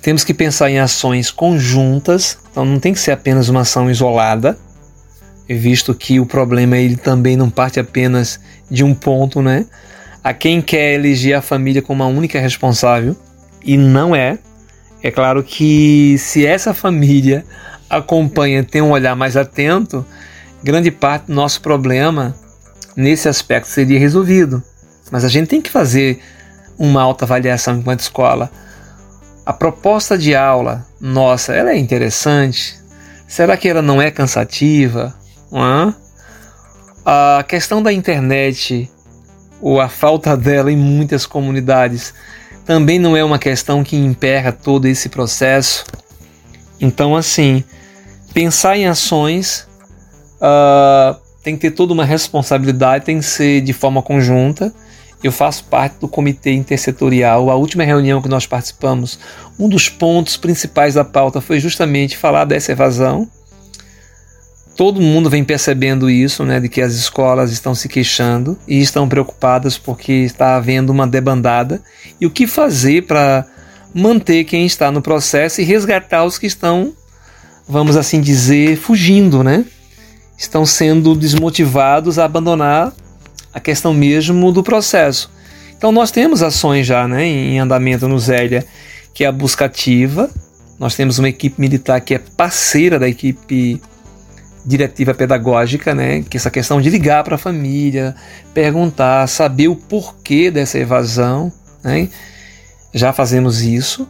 Temos 0.03 0.24
que 0.24 0.35
pensar 0.35 0.70
em 0.70 0.81
ações 0.81 1.31
conjuntas, 1.31 2.37
então 2.51 2.64
não 2.64 2.81
tem 2.81 2.92
que 2.92 2.98
ser 2.98 3.12
apenas 3.12 3.48
uma 3.48 3.61
ação 3.61 3.88
isolada, 3.88 4.59
visto 5.55 5.95
que 5.95 6.21
o 6.21 6.27
problema 6.27 6.77
ele 6.77 6.97
também 6.97 7.37
não 7.37 7.49
parte 7.49 7.81
apenas 7.81 8.39
de 8.71 8.85
um 8.85 8.95
ponto, 8.95 9.41
né? 9.41 9.67
A 10.23 10.35
quem 10.35 10.61
quer 10.61 10.95
eleger 10.95 11.35
a 11.35 11.43
família 11.43 11.81
como 11.81 12.03
a 12.03 12.07
única 12.07 12.39
responsável 12.39 13.17
e 13.65 13.77
não 13.77 14.15
é. 14.15 14.39
É 15.03 15.11
claro 15.11 15.43
que 15.43 16.17
se 16.19 16.45
essa 16.45 16.75
família 16.75 17.45
acompanha, 17.89 18.63
tem 18.63 18.83
um 18.83 18.91
olhar 18.91 19.17
mais 19.17 19.37
atento, 19.37 20.05
grande 20.63 20.91
parte 20.91 21.27
do 21.27 21.35
nosso 21.35 21.61
problema 21.63 22.35
nesse 22.97 23.29
aspecto 23.29 23.69
seria 23.69 23.99
resolvido. 23.99 24.63
Mas 25.11 25.25
a 25.25 25.29
gente 25.29 25.49
tem 25.49 25.63
que 25.63 25.71
fazer 25.71 26.21
uma 26.77 27.03
autoavaliação 27.03 27.79
enquanto 27.79 28.01
escola. 28.01 28.51
A 29.47 29.53
proposta 29.53 30.19
de 30.19 30.35
aula 30.35 30.87
nossa, 31.01 31.55
ela 31.55 31.71
é 31.71 31.77
interessante? 31.79 32.79
Será 33.27 33.57
que 33.57 33.69
ela 33.69 33.81
não 33.81 34.03
é 34.03 34.11
cansativa? 34.11 35.15
É? 35.53 35.95
A 37.05 37.43
questão 37.43 37.83
da 37.83 37.93
internet 37.93 38.91
ou 39.61 39.81
a 39.81 39.89
falta 39.89 40.37
dela 40.37 40.71
em 40.71 40.77
muitas 40.77 41.27
comunidades 41.27 42.15
também 42.65 42.99
não 42.99 43.17
é 43.17 43.25
uma 43.25 43.39
questão 43.39 43.83
que 43.83 43.97
emperra 43.97 44.53
todo 44.53 44.87
esse 44.87 45.09
processo. 45.09 45.85
Então, 46.81 47.17
assim, 47.17 47.65
pensar 48.35 48.77
em 48.77 48.87
ações 48.87 49.67
uh, 50.37 51.17
tem 51.43 51.55
que 51.55 51.63
ter 51.63 51.71
toda 51.71 51.95
uma 51.95 52.05
responsabilidade, 52.05 53.07
tem 53.07 53.19
que 53.19 53.25
ser 53.25 53.63
de 53.63 53.73
forma 53.73 54.03
conjunta. 54.03 54.73
Eu 55.25 55.33
faço 55.33 55.65
parte 55.65 55.99
do 55.99 56.07
comitê 56.07 56.53
intersetorial. 56.53 57.51
A 57.51 57.55
última 57.55 57.85
reunião 57.85 58.21
que 58.23 58.29
nós 58.29 58.47
participamos, 58.47 59.19
um 59.59 59.69
dos 59.69 59.89
pontos 59.89 60.37
principais 60.37 60.95
da 60.95 61.05
pauta 61.05 61.41
foi 61.41 61.59
justamente 61.59 62.17
falar 62.17 62.45
dessa 62.45 62.73
evasão. 62.73 63.27
Todo 64.79 65.01
mundo 65.01 65.29
vem 65.29 65.43
percebendo 65.43 66.09
isso, 66.09 66.45
né, 66.45 66.61
de 66.61 66.69
que 66.69 66.81
as 66.81 66.95
escolas 66.95 67.51
estão 67.51 67.75
se 67.75 67.88
queixando 67.88 68.57
e 68.69 68.81
estão 68.81 69.09
preocupadas 69.09 69.77
porque 69.77 70.12
está 70.12 70.55
havendo 70.55 70.91
uma 70.91 71.05
debandada. 71.05 71.83
E 72.21 72.25
o 72.25 72.31
que 72.31 72.47
fazer 72.47 73.03
para 73.03 73.45
manter 73.93 74.45
quem 74.45 74.64
está 74.64 74.93
no 74.93 75.03
processo 75.03 75.61
e 75.61 75.64
resgatar 75.64 76.25
os 76.25 76.38
que 76.38 76.47
estão, 76.47 76.93
vamos 77.69 77.97
assim 77.97 78.21
dizer, 78.21 78.77
fugindo, 78.77 79.43
né? 79.43 79.64
estão 80.38 80.64
sendo 80.64 81.17
desmotivados 81.17 82.17
a 82.17 82.25
abandonar 82.25 82.93
a 83.53 83.59
questão 83.59 83.93
mesmo 83.93 84.53
do 84.53 84.62
processo. 84.62 85.29
Então 85.77 85.91
nós 85.91 86.12
temos 86.12 86.41
ações 86.41 86.87
já 86.87 87.09
né, 87.09 87.27
em 87.27 87.59
andamento 87.59 88.07
no 88.07 88.19
Zélia, 88.19 88.64
que 89.12 89.25
é 89.25 89.27
a 89.27 89.33
busca 89.33 89.64
ativa. 89.64 90.31
Nós 90.79 90.95
temos 90.95 91.19
uma 91.19 91.29
equipe 91.29 91.61
militar 91.61 92.01
que 92.01 92.14
é 92.14 92.19
parceira 92.19 93.01
da 93.01 93.09
equipe 93.09 93.83
diretiva 94.69 95.15
pedagógica, 95.15 95.95
né, 95.95 96.23
que 96.29 96.37
essa 96.37 96.51
questão 96.51 96.79
de 96.79 96.91
ligar 96.91 97.25
para 97.25 97.37
a 97.37 97.39
família, 97.39 98.15
perguntar, 98.53 99.27
saber 99.27 99.69
o 99.69 99.75
porquê 99.75 100.51
dessa 100.51 100.79
evasão, 100.79 101.51
né, 101.83 102.11
já 102.93 103.11
fazemos 103.11 103.63
isso. 103.63 104.07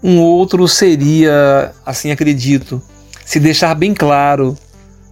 Um 0.00 0.20
outro 0.20 0.68
seria, 0.68 1.72
assim 1.84 2.12
acredito, 2.12 2.80
se 3.24 3.40
deixar 3.40 3.74
bem 3.74 3.92
claro 3.92 4.56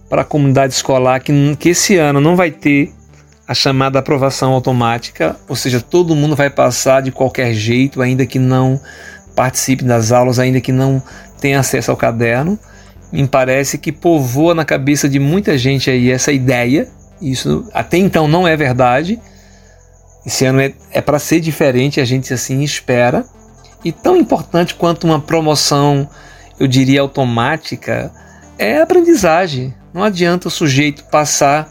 para 0.09 0.21
a 0.21 0.25
comunidade 0.25 0.73
escolar 0.73 1.19
que, 1.19 1.57
que 1.57 1.69
esse 1.69 1.97
ano 1.97 2.21
não 2.21 2.37
vai 2.37 2.49
ter 2.49 2.93
a 3.45 3.53
chamada 3.53 3.99
aprovação 3.99 4.53
automática, 4.53 5.35
ou 5.47 5.57
seja, 5.57 5.81
todo 5.81 6.15
mundo 6.15 6.37
vai 6.37 6.49
passar 6.49 7.01
de 7.01 7.11
qualquer 7.11 7.53
jeito, 7.53 8.01
ainda 8.01 8.25
que 8.25 8.39
não 8.39 8.79
participe 9.35 9.83
das 9.83 10.13
aulas, 10.13 10.39
ainda 10.39 10.61
que 10.61 10.71
não 10.71 11.03
tenha 11.41 11.59
acesso 11.59 11.91
ao 11.91 11.97
caderno. 11.97 12.57
Me 13.11 13.27
parece 13.27 13.77
que 13.77 13.91
povoa 13.91 14.53
na 14.53 14.63
cabeça 14.63 15.09
de 15.09 15.19
muita 15.19 15.57
gente 15.57 15.89
aí 15.89 16.11
essa 16.11 16.31
ideia. 16.31 16.87
Isso 17.21 17.67
até 17.73 17.97
então 17.97 18.27
não 18.27 18.47
é 18.47 18.55
verdade. 18.55 19.19
Esse 20.25 20.45
ano 20.45 20.61
é, 20.61 20.73
é 20.91 21.01
para 21.01 21.17
ser 21.17 21.39
diferente, 21.39 21.99
a 21.99 22.05
gente 22.05 22.33
assim 22.33 22.61
espera. 22.61 23.25
E 23.83 23.91
tão 23.91 24.17
importante 24.17 24.75
quanto 24.75 25.05
uma 25.05 25.19
promoção, 25.19 26.07
eu 26.59 26.67
diria 26.67 27.01
automática, 27.01 28.11
é 28.57 28.77
a 28.77 28.83
aprendizagem. 28.83 29.73
Não 29.93 30.03
adianta 30.03 30.47
o 30.47 30.51
sujeito 30.51 31.03
passar 31.05 31.67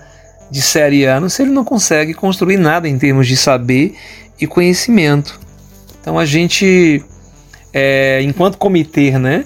de 0.51 0.63
série 0.63 1.05
ano 1.05 1.29
se 1.29 1.43
ele 1.43 1.51
não 1.51 1.65
consegue 1.65 2.15
construir 2.15 2.57
nada 2.57 2.89
em 2.89 2.99
termos 2.99 3.27
de 3.29 3.37
saber 3.37 3.95
e 4.41 4.47
conhecimento. 4.47 5.39
Então 6.01 6.19
a 6.19 6.25
gente, 6.25 7.05
é, 7.73 8.23
enquanto 8.23 8.57
comitê, 8.57 9.19
né, 9.19 9.45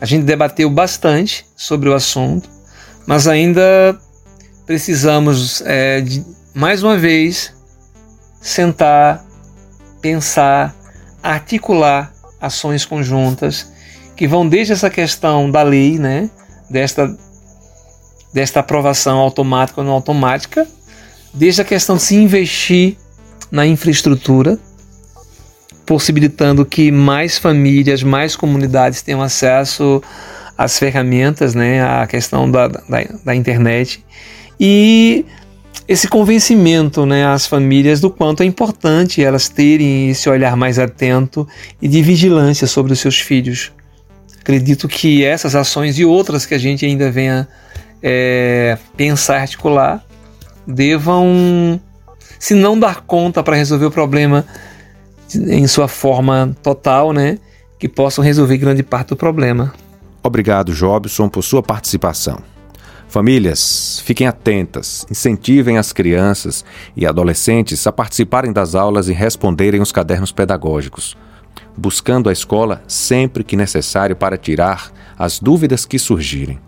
a 0.00 0.06
gente 0.06 0.24
debateu 0.24 0.70
bastante 0.70 1.46
sobre 1.56 1.88
o 1.88 1.94
assunto, 1.94 2.48
mas 3.06 3.26
ainda 3.26 3.98
precisamos, 4.66 5.62
é, 5.62 6.00
de, 6.00 6.24
mais 6.54 6.82
uma 6.82 6.96
vez, 6.96 7.52
sentar, 8.40 9.24
pensar, 10.00 10.74
articular 11.22 12.12
ações 12.40 12.84
conjuntas 12.84 13.72
que 14.16 14.28
vão 14.28 14.48
desde 14.48 14.72
essa 14.72 14.90
questão 14.90 15.50
da 15.50 15.62
lei, 15.62 15.98
né, 15.98 16.30
desta 16.70 17.16
desta 18.32 18.60
aprovação 18.60 19.18
automática 19.18 19.80
ou 19.80 19.86
não 19.86 19.94
automática, 19.94 20.66
desde 21.32 21.62
a 21.62 21.64
questão 21.64 21.96
de 21.96 22.02
se 22.02 22.14
investir 22.14 22.96
na 23.50 23.66
infraestrutura, 23.66 24.58
possibilitando 25.88 26.66
que 26.66 26.92
mais 26.92 27.38
famílias, 27.38 28.02
mais 28.02 28.36
comunidades 28.36 29.00
tenham 29.00 29.22
acesso 29.22 30.02
às 30.56 30.78
ferramentas, 30.78 31.54
né, 31.54 31.82
à 31.82 32.06
questão 32.06 32.50
da, 32.50 32.68
da, 32.68 32.82
da 33.24 33.34
internet 33.34 34.04
e 34.60 35.24
esse 35.86 36.06
convencimento 36.06 37.06
né, 37.06 37.26
às 37.26 37.46
famílias 37.46 38.02
do 38.02 38.10
quanto 38.10 38.42
é 38.42 38.46
importante 38.46 39.24
elas 39.24 39.48
terem 39.48 40.10
esse 40.10 40.28
olhar 40.28 40.54
mais 40.58 40.78
atento 40.78 41.48
e 41.80 41.88
de 41.88 42.02
vigilância 42.02 42.66
sobre 42.66 42.92
os 42.92 43.00
seus 43.00 43.18
filhos. 43.18 43.72
Acredito 44.42 44.88
que 44.88 45.24
essas 45.24 45.54
ações 45.54 45.98
e 45.98 46.04
outras 46.04 46.44
que 46.44 46.52
a 46.52 46.58
gente 46.58 46.84
ainda 46.84 47.10
venha 47.10 47.48
é, 48.02 48.76
pensar 48.94 49.40
articular 49.40 50.04
devam, 50.66 51.80
se 52.38 52.52
não 52.52 52.78
dar 52.78 53.00
conta 53.06 53.42
para 53.42 53.56
resolver 53.56 53.86
o 53.86 53.90
problema 53.90 54.44
em 55.34 55.66
sua 55.66 55.88
forma 55.88 56.56
total, 56.62 57.12
né, 57.12 57.38
que 57.78 57.88
possam 57.88 58.24
resolver 58.24 58.56
grande 58.58 58.82
parte 58.82 59.08
do 59.08 59.16
problema. 59.16 59.72
Obrigado, 60.22 60.72
Jobson, 60.72 61.28
por 61.28 61.42
sua 61.42 61.62
participação. 61.62 62.38
Famílias, 63.08 64.02
fiquem 64.04 64.26
atentas, 64.26 65.06
incentivem 65.10 65.78
as 65.78 65.92
crianças 65.92 66.64
e 66.94 67.06
adolescentes 67.06 67.86
a 67.86 67.92
participarem 67.92 68.52
das 68.52 68.74
aulas 68.74 69.08
e 69.08 69.14
responderem 69.14 69.80
os 69.80 69.90
cadernos 69.90 70.30
pedagógicos, 70.30 71.16
buscando 71.74 72.28
a 72.28 72.32
escola 72.32 72.82
sempre 72.86 73.42
que 73.42 73.56
necessário 73.56 74.14
para 74.14 74.36
tirar 74.36 74.92
as 75.18 75.38
dúvidas 75.38 75.86
que 75.86 75.98
surgirem. 75.98 76.58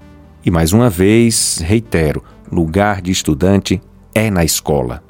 E 0.44 0.50
mais 0.50 0.72
uma 0.72 0.88
vez, 0.88 1.58
reitero: 1.62 2.24
lugar 2.50 3.02
de 3.02 3.12
estudante 3.12 3.80
é 4.14 4.30
na 4.30 4.42
escola. 4.42 5.02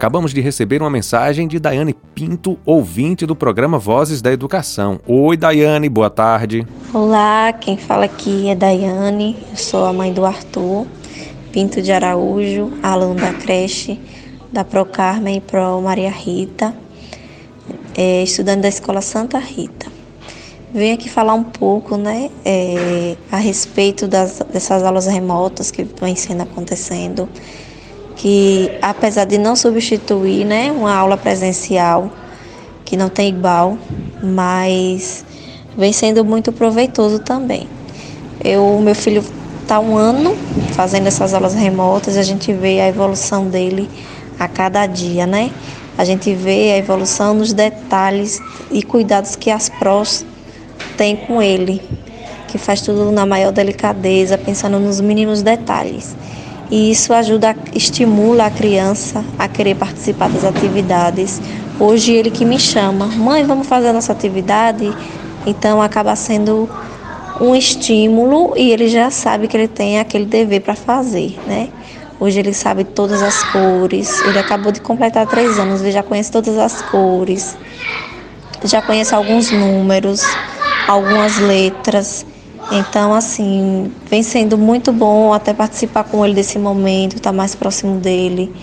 Acabamos 0.00 0.32
de 0.32 0.40
receber 0.40 0.80
uma 0.80 0.88
mensagem 0.88 1.46
de 1.46 1.60
Daiane 1.60 1.94
Pinto, 2.14 2.58
ouvinte 2.64 3.26
do 3.26 3.36
programa 3.36 3.78
Vozes 3.78 4.22
da 4.22 4.32
Educação. 4.32 4.98
Oi, 5.06 5.36
Daiane, 5.36 5.90
boa 5.90 6.08
tarde. 6.08 6.66
Olá, 6.94 7.52
quem 7.52 7.76
fala 7.76 8.06
aqui 8.06 8.48
é 8.48 8.54
Daiane, 8.54 9.36
eu 9.50 9.56
sou 9.58 9.84
a 9.84 9.92
mãe 9.92 10.10
do 10.10 10.24
Arthur 10.24 10.86
Pinto 11.52 11.82
de 11.82 11.92
Araújo, 11.92 12.72
aluno 12.82 13.16
da 13.16 13.34
creche 13.34 14.00
da 14.50 14.64
Pro 14.64 14.86
Carmen 14.86 15.36
e 15.36 15.40
Pro 15.42 15.82
Maria 15.82 16.10
Rita, 16.10 16.74
é, 17.94 18.22
estudante 18.22 18.62
da 18.62 18.68
Escola 18.68 19.02
Santa 19.02 19.38
Rita. 19.38 19.86
Venho 20.72 20.94
aqui 20.94 21.10
falar 21.10 21.34
um 21.34 21.44
pouco 21.44 21.98
né, 21.98 22.30
é, 22.42 23.18
a 23.30 23.36
respeito 23.36 24.08
das, 24.08 24.40
dessas 24.50 24.82
aulas 24.82 25.06
remotas 25.06 25.70
que 25.70 25.84
vem 26.00 26.16
sendo 26.16 26.44
acontecendo 26.44 27.28
que 28.20 28.70
apesar 28.82 29.24
de 29.24 29.38
não 29.38 29.56
substituir 29.56 30.44
né, 30.44 30.70
uma 30.70 30.94
aula 30.94 31.16
presencial, 31.16 32.12
que 32.84 32.94
não 32.94 33.08
tem 33.08 33.30
igual, 33.30 33.78
mas 34.22 35.24
vem 35.74 35.90
sendo 35.90 36.22
muito 36.22 36.52
proveitoso 36.52 37.20
também. 37.20 37.66
Eu, 38.44 38.78
meu 38.82 38.94
filho 38.94 39.24
está 39.62 39.80
um 39.80 39.96
ano 39.96 40.36
fazendo 40.74 41.06
essas 41.06 41.32
aulas 41.32 41.54
remotas 41.54 42.18
a 42.18 42.22
gente 42.22 42.52
vê 42.52 42.80
a 42.80 42.88
evolução 42.88 43.46
dele 43.46 43.88
a 44.38 44.46
cada 44.46 44.84
dia, 44.86 45.26
né? 45.26 45.50
A 45.96 46.04
gente 46.04 46.34
vê 46.34 46.72
a 46.72 46.76
evolução 46.76 47.32
nos 47.32 47.54
detalhes 47.54 48.38
e 48.70 48.82
cuidados 48.82 49.34
que 49.34 49.50
as 49.50 49.70
prós 49.70 50.26
têm 50.94 51.16
com 51.16 51.40
ele, 51.40 51.80
que 52.48 52.58
faz 52.58 52.82
tudo 52.82 53.10
na 53.10 53.24
maior 53.24 53.50
delicadeza, 53.50 54.36
pensando 54.36 54.78
nos 54.78 55.00
mínimos 55.00 55.40
detalhes 55.40 56.14
e 56.70 56.90
isso 56.90 57.12
ajuda, 57.12 57.56
estimula 57.74 58.46
a 58.46 58.50
criança 58.50 59.24
a 59.38 59.48
querer 59.48 59.74
participar 59.74 60.28
das 60.28 60.44
atividades. 60.44 61.40
Hoje 61.78 62.12
ele 62.12 62.30
que 62.30 62.44
me 62.44 62.58
chama, 62.58 63.06
mãe, 63.06 63.44
vamos 63.44 63.66
fazer 63.66 63.88
a 63.88 63.92
nossa 63.92 64.12
atividade. 64.12 64.94
Então 65.44 65.82
acaba 65.82 66.14
sendo 66.14 66.68
um 67.40 67.56
estímulo 67.56 68.52
e 68.56 68.70
ele 68.70 68.88
já 68.88 69.10
sabe 69.10 69.48
que 69.48 69.56
ele 69.56 69.66
tem 69.66 69.98
aquele 69.98 70.26
dever 70.26 70.60
para 70.60 70.76
fazer, 70.76 71.38
né? 71.46 71.70
Hoje 72.20 72.38
ele 72.38 72.52
sabe 72.52 72.84
todas 72.84 73.22
as 73.22 73.42
cores. 73.44 74.20
Ele 74.20 74.38
acabou 74.38 74.70
de 74.70 74.80
completar 74.80 75.26
três 75.26 75.58
anos, 75.58 75.80
ele 75.80 75.90
já 75.90 76.02
conhece 76.02 76.30
todas 76.30 76.58
as 76.58 76.82
cores, 76.82 77.56
já 78.62 78.82
conhece 78.82 79.14
alguns 79.14 79.50
números, 79.50 80.22
algumas 80.86 81.38
letras. 81.38 82.26
Então, 82.70 83.12
assim, 83.12 83.92
vem 84.06 84.22
sendo 84.22 84.56
muito 84.56 84.92
bom 84.92 85.32
até 85.32 85.52
participar 85.52 86.04
com 86.04 86.24
ele 86.24 86.34
desse 86.34 86.58
momento, 86.58 87.16
estar 87.16 87.30
tá 87.30 87.36
mais 87.36 87.54
próximo 87.54 87.98
dele. 87.98 88.54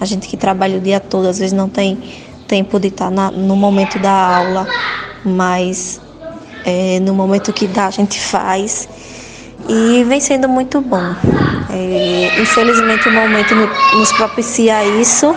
A 0.00 0.04
gente 0.04 0.26
que 0.26 0.36
trabalha 0.36 0.78
o 0.78 0.80
dia 0.80 0.98
todo, 0.98 1.28
às 1.28 1.38
vezes 1.38 1.52
não 1.52 1.68
tem 1.68 1.98
tempo 2.48 2.80
de 2.80 2.88
estar 2.88 3.10
tá 3.10 3.30
no 3.30 3.54
momento 3.54 3.98
da 3.98 4.10
aula, 4.10 4.66
mas 5.24 6.00
é, 6.64 6.98
no 7.00 7.14
momento 7.14 7.52
que 7.52 7.68
dá, 7.68 7.86
a 7.86 7.90
gente 7.90 8.20
faz. 8.20 8.88
E 9.68 10.04
vem 10.04 10.20
sendo 10.20 10.48
muito 10.48 10.80
bom. 10.80 11.14
É, 11.70 12.40
infelizmente, 12.40 13.08
o 13.08 13.12
momento 13.12 13.54
nos 13.94 14.12
propicia 14.12 14.84
isso 14.84 15.34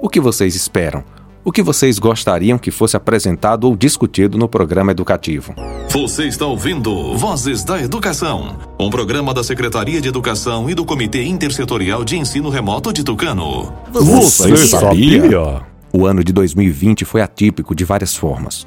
O 0.00 0.08
que 0.08 0.18
vocês 0.18 0.54
esperam? 0.54 1.04
O 1.44 1.52
que 1.52 1.62
vocês 1.62 1.98
gostariam 1.98 2.56
que 2.56 2.70
fosse 2.70 2.96
apresentado 2.96 3.64
ou 3.64 3.76
discutido 3.76 4.38
no 4.38 4.48
programa 4.48 4.92
educativo. 4.92 5.54
Você 5.90 6.24
está 6.24 6.46
ouvindo 6.46 7.16
Vozes 7.16 7.62
da 7.62 7.80
Educação, 7.80 8.56
um 8.80 8.88
programa 8.88 9.34
da 9.34 9.44
Secretaria 9.44 10.00
de 10.00 10.08
Educação 10.08 10.70
e 10.70 10.74
do 10.74 10.84
Comitê 10.84 11.22
Intersetorial 11.24 12.02
de 12.02 12.16
Ensino 12.16 12.48
Remoto 12.48 12.92
de 12.92 13.04
Tucano. 13.04 13.72
Você 13.92 14.56
sabia? 14.56 15.62
O 15.92 16.06
ano 16.06 16.24
de 16.24 16.32
2020 16.32 17.04
foi 17.04 17.20
atípico 17.20 17.74
de 17.74 17.84
várias 17.84 18.16
formas. 18.16 18.66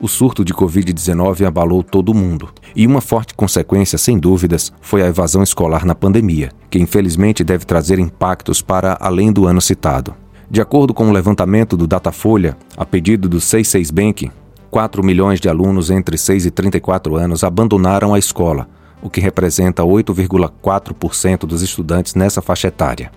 O 0.00 0.06
surto 0.06 0.44
de 0.44 0.54
Covid-19 0.54 1.44
abalou 1.44 1.82
todo 1.82 2.10
o 2.10 2.14
mundo. 2.14 2.50
E 2.76 2.86
uma 2.86 3.00
forte 3.00 3.34
consequência, 3.34 3.98
sem 3.98 4.16
dúvidas, 4.16 4.72
foi 4.80 5.02
a 5.02 5.08
evasão 5.08 5.42
escolar 5.42 5.84
na 5.84 5.94
pandemia, 5.94 6.52
que 6.70 6.78
infelizmente 6.78 7.42
deve 7.42 7.64
trazer 7.64 7.98
impactos 7.98 8.62
para 8.62 8.96
além 9.00 9.32
do 9.32 9.44
ano 9.44 9.60
citado. 9.60 10.14
De 10.50 10.62
acordo 10.62 10.94
com 10.94 11.04
o 11.04 11.08
um 11.08 11.12
levantamento 11.12 11.76
do 11.76 11.86
Datafolha, 11.86 12.56
a 12.74 12.86
pedido 12.86 13.28
do 13.28 13.38
66 13.38 13.90
Bank, 13.90 14.30
4 14.70 15.04
milhões 15.04 15.40
de 15.40 15.48
alunos 15.48 15.90
entre 15.90 16.16
6 16.16 16.46
e 16.46 16.50
34 16.50 17.16
anos 17.16 17.44
abandonaram 17.44 18.14
a 18.14 18.18
escola, 18.18 18.66
o 19.02 19.10
que 19.10 19.20
representa 19.20 19.82
8,4% 19.82 21.40
dos 21.40 21.60
estudantes 21.60 22.14
nessa 22.14 22.40
faixa 22.40 22.68
etária. 22.68 23.10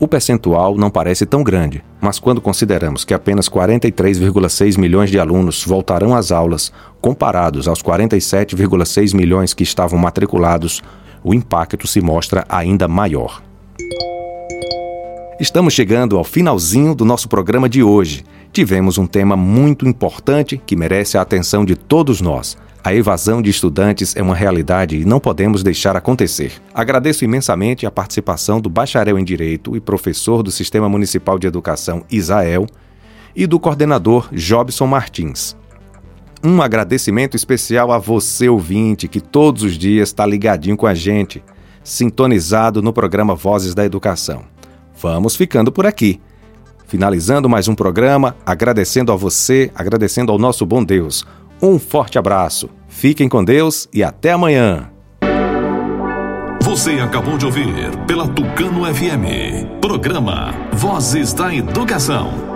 O 0.00 0.08
percentual 0.08 0.78
não 0.78 0.88
parece 0.88 1.26
tão 1.26 1.42
grande, 1.42 1.84
mas 2.00 2.18
quando 2.18 2.40
consideramos 2.40 3.04
que 3.04 3.12
apenas 3.12 3.50
43,6 3.50 4.78
milhões 4.78 5.10
de 5.10 5.18
alunos 5.18 5.64
voltarão 5.64 6.14
às 6.14 6.32
aulas, 6.32 6.72
comparados 7.02 7.68
aos 7.68 7.82
47,6 7.82 9.14
milhões 9.14 9.52
que 9.52 9.62
estavam 9.62 9.98
matriculados, 9.98 10.82
o 11.22 11.34
impacto 11.34 11.86
se 11.86 12.00
mostra 12.00 12.46
ainda 12.48 12.88
maior. 12.88 13.42
Estamos 15.40 15.72
chegando 15.72 16.18
ao 16.18 16.24
finalzinho 16.24 16.96
do 16.96 17.04
nosso 17.04 17.28
programa 17.28 17.68
de 17.68 17.80
hoje. 17.80 18.24
Tivemos 18.52 18.98
um 18.98 19.06
tema 19.06 19.36
muito 19.36 19.86
importante 19.86 20.60
que 20.66 20.74
merece 20.74 21.16
a 21.16 21.22
atenção 21.22 21.64
de 21.64 21.76
todos 21.76 22.20
nós. 22.20 22.58
A 22.82 22.92
evasão 22.92 23.40
de 23.40 23.48
estudantes 23.48 24.16
é 24.16 24.22
uma 24.22 24.34
realidade 24.34 24.96
e 24.96 25.04
não 25.04 25.20
podemos 25.20 25.62
deixar 25.62 25.96
acontecer. 25.96 26.54
Agradeço 26.74 27.24
imensamente 27.24 27.86
a 27.86 27.90
participação 27.90 28.60
do 28.60 28.68
bacharel 28.68 29.16
em 29.16 29.22
Direito 29.22 29.76
e 29.76 29.80
professor 29.80 30.42
do 30.42 30.50
Sistema 30.50 30.88
Municipal 30.88 31.38
de 31.38 31.46
Educação, 31.46 32.02
Isael, 32.10 32.66
e 33.36 33.46
do 33.46 33.60
coordenador 33.60 34.28
Jobson 34.32 34.88
Martins. 34.88 35.56
Um 36.42 36.60
agradecimento 36.60 37.36
especial 37.36 37.92
a 37.92 37.98
você, 37.98 38.48
ouvinte, 38.48 39.06
que 39.06 39.20
todos 39.20 39.62
os 39.62 39.78
dias 39.78 40.08
está 40.08 40.26
ligadinho 40.26 40.76
com 40.76 40.86
a 40.86 40.96
gente, 40.96 41.44
sintonizado 41.84 42.82
no 42.82 42.92
programa 42.92 43.36
Vozes 43.36 43.72
da 43.72 43.84
Educação. 43.84 44.57
Vamos 45.00 45.36
ficando 45.36 45.70
por 45.70 45.86
aqui. 45.86 46.20
Finalizando 46.86 47.48
mais 47.48 47.68
um 47.68 47.74
programa, 47.74 48.34
agradecendo 48.44 49.12
a 49.12 49.16
você, 49.16 49.70
agradecendo 49.74 50.32
ao 50.32 50.38
nosso 50.38 50.64
bom 50.64 50.82
Deus. 50.82 51.24
Um 51.60 51.78
forte 51.78 52.18
abraço. 52.18 52.70
Fiquem 52.88 53.28
com 53.28 53.44
Deus 53.44 53.88
e 53.92 54.02
até 54.02 54.32
amanhã. 54.32 54.90
Você 56.62 56.92
acabou 56.92 57.38
de 57.38 57.46
ouvir 57.46 57.96
pela 58.06 58.26
Tucano 58.28 58.84
FM. 58.84 59.80
Programa 59.80 60.54
Vozes 60.72 61.32
da 61.32 61.54
Educação. 61.54 62.47